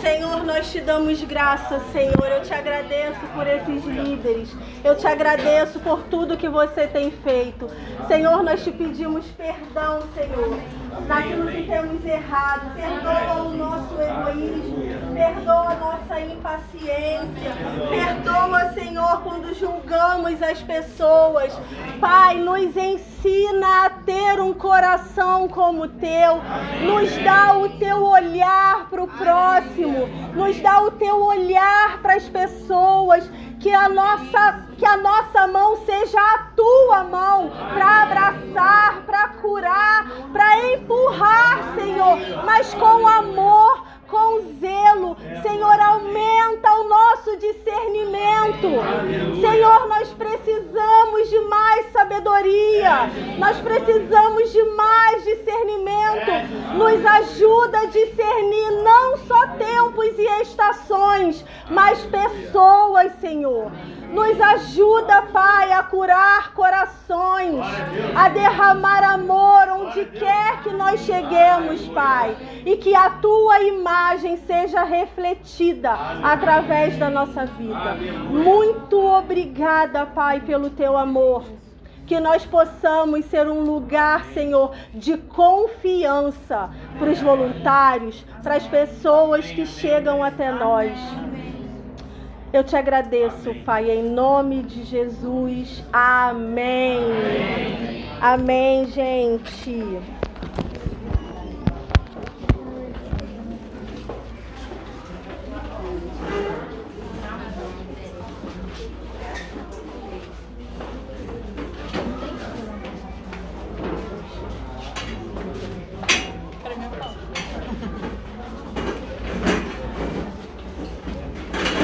Senhor, 0.00 0.44
nós 0.44 0.72
te 0.72 0.80
damos 0.80 1.22
graça, 1.22 1.80
Senhor. 1.92 2.28
Eu 2.28 2.42
te 2.42 2.52
agradeço 2.52 3.20
por 3.32 3.46
esses 3.46 3.84
líderes. 3.84 4.52
Eu 4.82 4.96
te 4.96 5.06
agradeço 5.06 5.78
por 5.78 6.02
tudo 6.04 6.36
que 6.36 6.48
você 6.48 6.88
tem 6.88 7.12
feito. 7.12 7.70
Senhor, 8.08 8.42
nós 8.42 8.64
te 8.64 8.72
pedimos 8.72 9.24
perdão, 9.36 10.02
Senhor 10.12 10.58
naquilo 11.06 11.48
que 11.50 11.62
temos 11.62 12.04
errado. 12.04 12.74
Perdoa 12.74 13.42
o 13.42 13.56
nosso 13.56 13.94
egoísmo, 14.00 14.84
perdoa 15.12 15.74
nossa 15.74 16.20
impaciência, 16.20 17.52
perdoa, 17.88 18.72
Senhor, 18.72 19.20
quando 19.22 19.54
julgamos 19.54 20.42
as 20.42 20.60
pessoas. 20.62 21.52
Pai, 22.00 22.38
nos 22.38 22.76
ensina 22.76 23.86
a 23.86 23.90
ter 23.90 24.40
um 24.40 24.52
coração 24.52 25.48
como 25.48 25.84
o 25.84 25.88
teu, 25.88 26.40
nos 26.80 27.16
dá 27.22 27.56
o 27.56 27.68
teu 27.78 28.04
olhar 28.04 28.88
para 28.88 29.02
o 29.02 29.08
próximo, 29.08 30.06
nos 30.34 30.58
dá 30.60 30.82
o 30.82 30.90
teu 30.92 31.22
olhar 31.22 31.98
para 32.00 32.14
as 32.14 32.28
pessoas. 32.28 33.30
Que 33.60 33.72
a 33.72 33.88
nossa 33.88 34.66
que 34.76 34.84
a 34.84 34.96
nossa 34.96 35.46
mão 35.46 35.76
seja 35.86 36.18
a 36.18 36.38
tua 36.56 37.04
mão 37.04 37.52
para 37.72 38.02
abraçar, 38.02 39.02
para 39.06 39.28
curar, 39.40 40.10
para 40.32 40.72
empurrar, 40.72 41.74
Senhor, 41.76 42.18
mas 42.44 42.74
com 42.74 43.06
amor, 43.06 43.84
com 44.12 44.42
zelo. 44.60 45.16
Senhor, 45.42 45.80
aumenta 45.80 46.70
o 46.70 46.84
nosso 46.86 47.34
discernimento. 47.38 48.68
Senhor, 49.40 49.88
nós 49.88 50.08
precisamos 50.10 51.30
de 51.30 51.40
mais 51.40 51.90
sabedoria. 51.92 53.10
Nós 53.38 53.56
precisamos 53.56 54.52
de 54.52 54.62
mais 54.64 55.24
discernimento. 55.24 56.30
Nos 56.76 57.06
ajuda 57.06 57.78
a 57.78 57.86
discernir 57.86 58.70
não 58.84 59.16
só 59.26 59.46
tempos 59.56 60.18
e 60.18 60.42
estações, 60.42 61.42
mas 61.70 61.98
pessoas, 62.04 63.12
Senhor. 63.18 63.72
Nos 64.12 64.40
ajuda, 64.40 65.22
Pai, 65.32 65.72
a 65.72 65.82
curar 65.82 66.52
corações, 66.52 67.60
a 68.14 68.28
derramar 68.28 69.02
amor 69.02 69.68
onde 69.70 70.04
quer 70.04 70.62
que 70.62 70.70
nós 70.70 71.00
cheguemos, 71.00 71.88
Pai. 71.88 72.36
E 72.64 72.76
que 72.76 72.94
a 72.94 73.08
tua 73.10 73.60
imagem 73.60 74.36
seja 74.36 74.84
refletida 74.84 75.92
através 76.22 76.96
da 76.98 77.08
nossa 77.08 77.46
vida. 77.46 77.94
Muito 78.30 79.02
obrigada, 79.02 80.04
Pai, 80.04 80.40
pelo 80.40 80.70
teu 80.70 80.96
amor 80.96 81.44
que 82.06 82.20
nós 82.20 82.44
possamos 82.44 83.24
ser 83.26 83.46
um 83.48 83.60
lugar, 83.60 84.26
Senhor, 84.34 84.74
de 84.92 85.16
confiança 85.16 86.68
para 86.98 87.10
os 87.10 87.20
voluntários, 87.20 88.22
para 88.42 88.56
as 88.56 88.66
pessoas 88.66 89.46
que 89.46 89.64
chegam 89.64 90.22
até 90.22 90.52
nós. 90.52 90.92
Eu 92.52 92.62
te 92.62 92.76
agradeço, 92.76 93.48
Amém. 93.48 93.64
Pai, 93.64 93.90
em 93.90 94.10
nome 94.10 94.62
de 94.62 94.84
Jesus. 94.84 95.82
Amém. 95.90 97.00
Amém, 98.20 98.86
Amém 98.86 98.86
gente. 98.88 99.82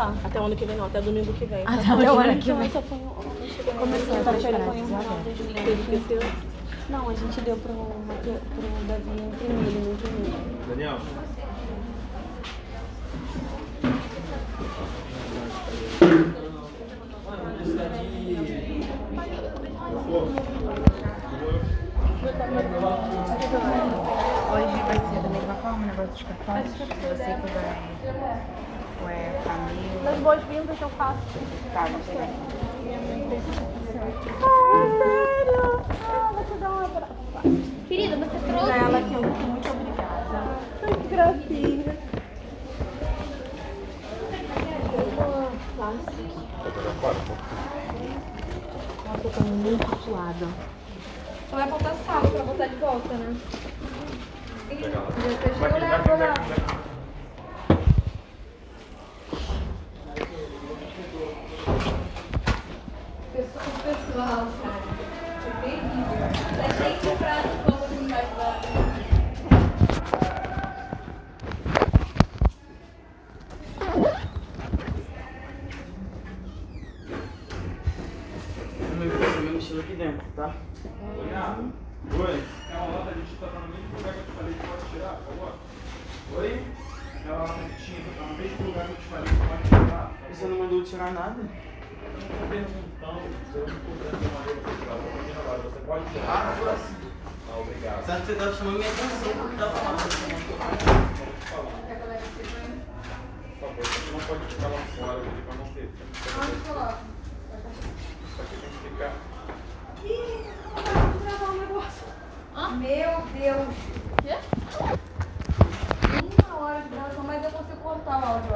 ano 0.00 0.56
que 0.56 0.64
vem, 0.64 0.76
não, 0.76 0.86
até 0.86 1.00
domingo 1.00 1.32
que 1.34 1.44
vem. 1.44 1.62
Até 1.66 2.12
o 2.12 2.18
ano 2.18 2.38
que 2.38 2.52
vem. 2.52 2.70
Começou 3.78 4.20
a 4.20 4.32
feira 4.34 4.58
Não, 6.88 7.08
a 7.08 7.14
gente 7.14 7.40
deu 7.40 7.56
pro, 7.56 7.74
pro 7.74 8.86
Davi 8.86 9.10
imprimir, 9.10 9.66
ele 9.68 9.80
não 9.84 9.92
imprimiu. 9.92 10.34
Daniel. 10.68 10.98
Hoje 24.52 24.76
vai 24.86 24.98
ser 24.98 25.22
da 25.22 25.28
mesma 25.28 25.54
forma 25.54 25.78
o 25.78 25.86
negócio 25.86 26.12
dos 26.12 26.22
cartões? 26.22 26.70
Você 26.70 26.88
que 26.88 27.52
vai 27.54 28.04
é 29.10 29.40
família. 29.44 30.02
Nas 30.02 30.20
boas-vindas 30.74 30.80
eu 30.80 30.88
faço. 30.90 31.18
Tá, 31.72 31.88
não 31.88 32.00
sei. 32.04 32.28
Ah, 34.42 34.86
sério? 34.98 35.82
Ah, 36.10 36.32
vou 36.34 36.44
te 36.44 36.54
dar 36.58 36.70
um 36.70 36.84
abraço. 36.84 37.14
Querida, 37.88 38.16
você 38.16 38.38
trouxe? 38.38 38.64
Pra 38.64 38.76
ela 38.76 38.98
aqui, 38.98 39.16
muito 39.16 39.70
obrigada. 39.70 40.38
Ai, 40.82 40.94
que 40.94 41.08
gracinha. 41.08 41.96
Nossa, 45.76 46.12
eu 49.24 49.30
tô 49.30 49.40
muito 49.44 50.04
suada. 50.04 50.46
Só 51.50 51.56
vai 51.56 51.68
faltar 51.68 51.94
sal 52.06 52.22
pra 52.22 52.42
botar 52.42 52.66
de 52.66 52.76
volta, 52.76 53.14
né? 53.14 53.36
Legal. 54.68 55.06
Já 55.06 55.38
fechou, 55.38 56.16
né? 56.18 56.34
pessoal, 56.34 56.83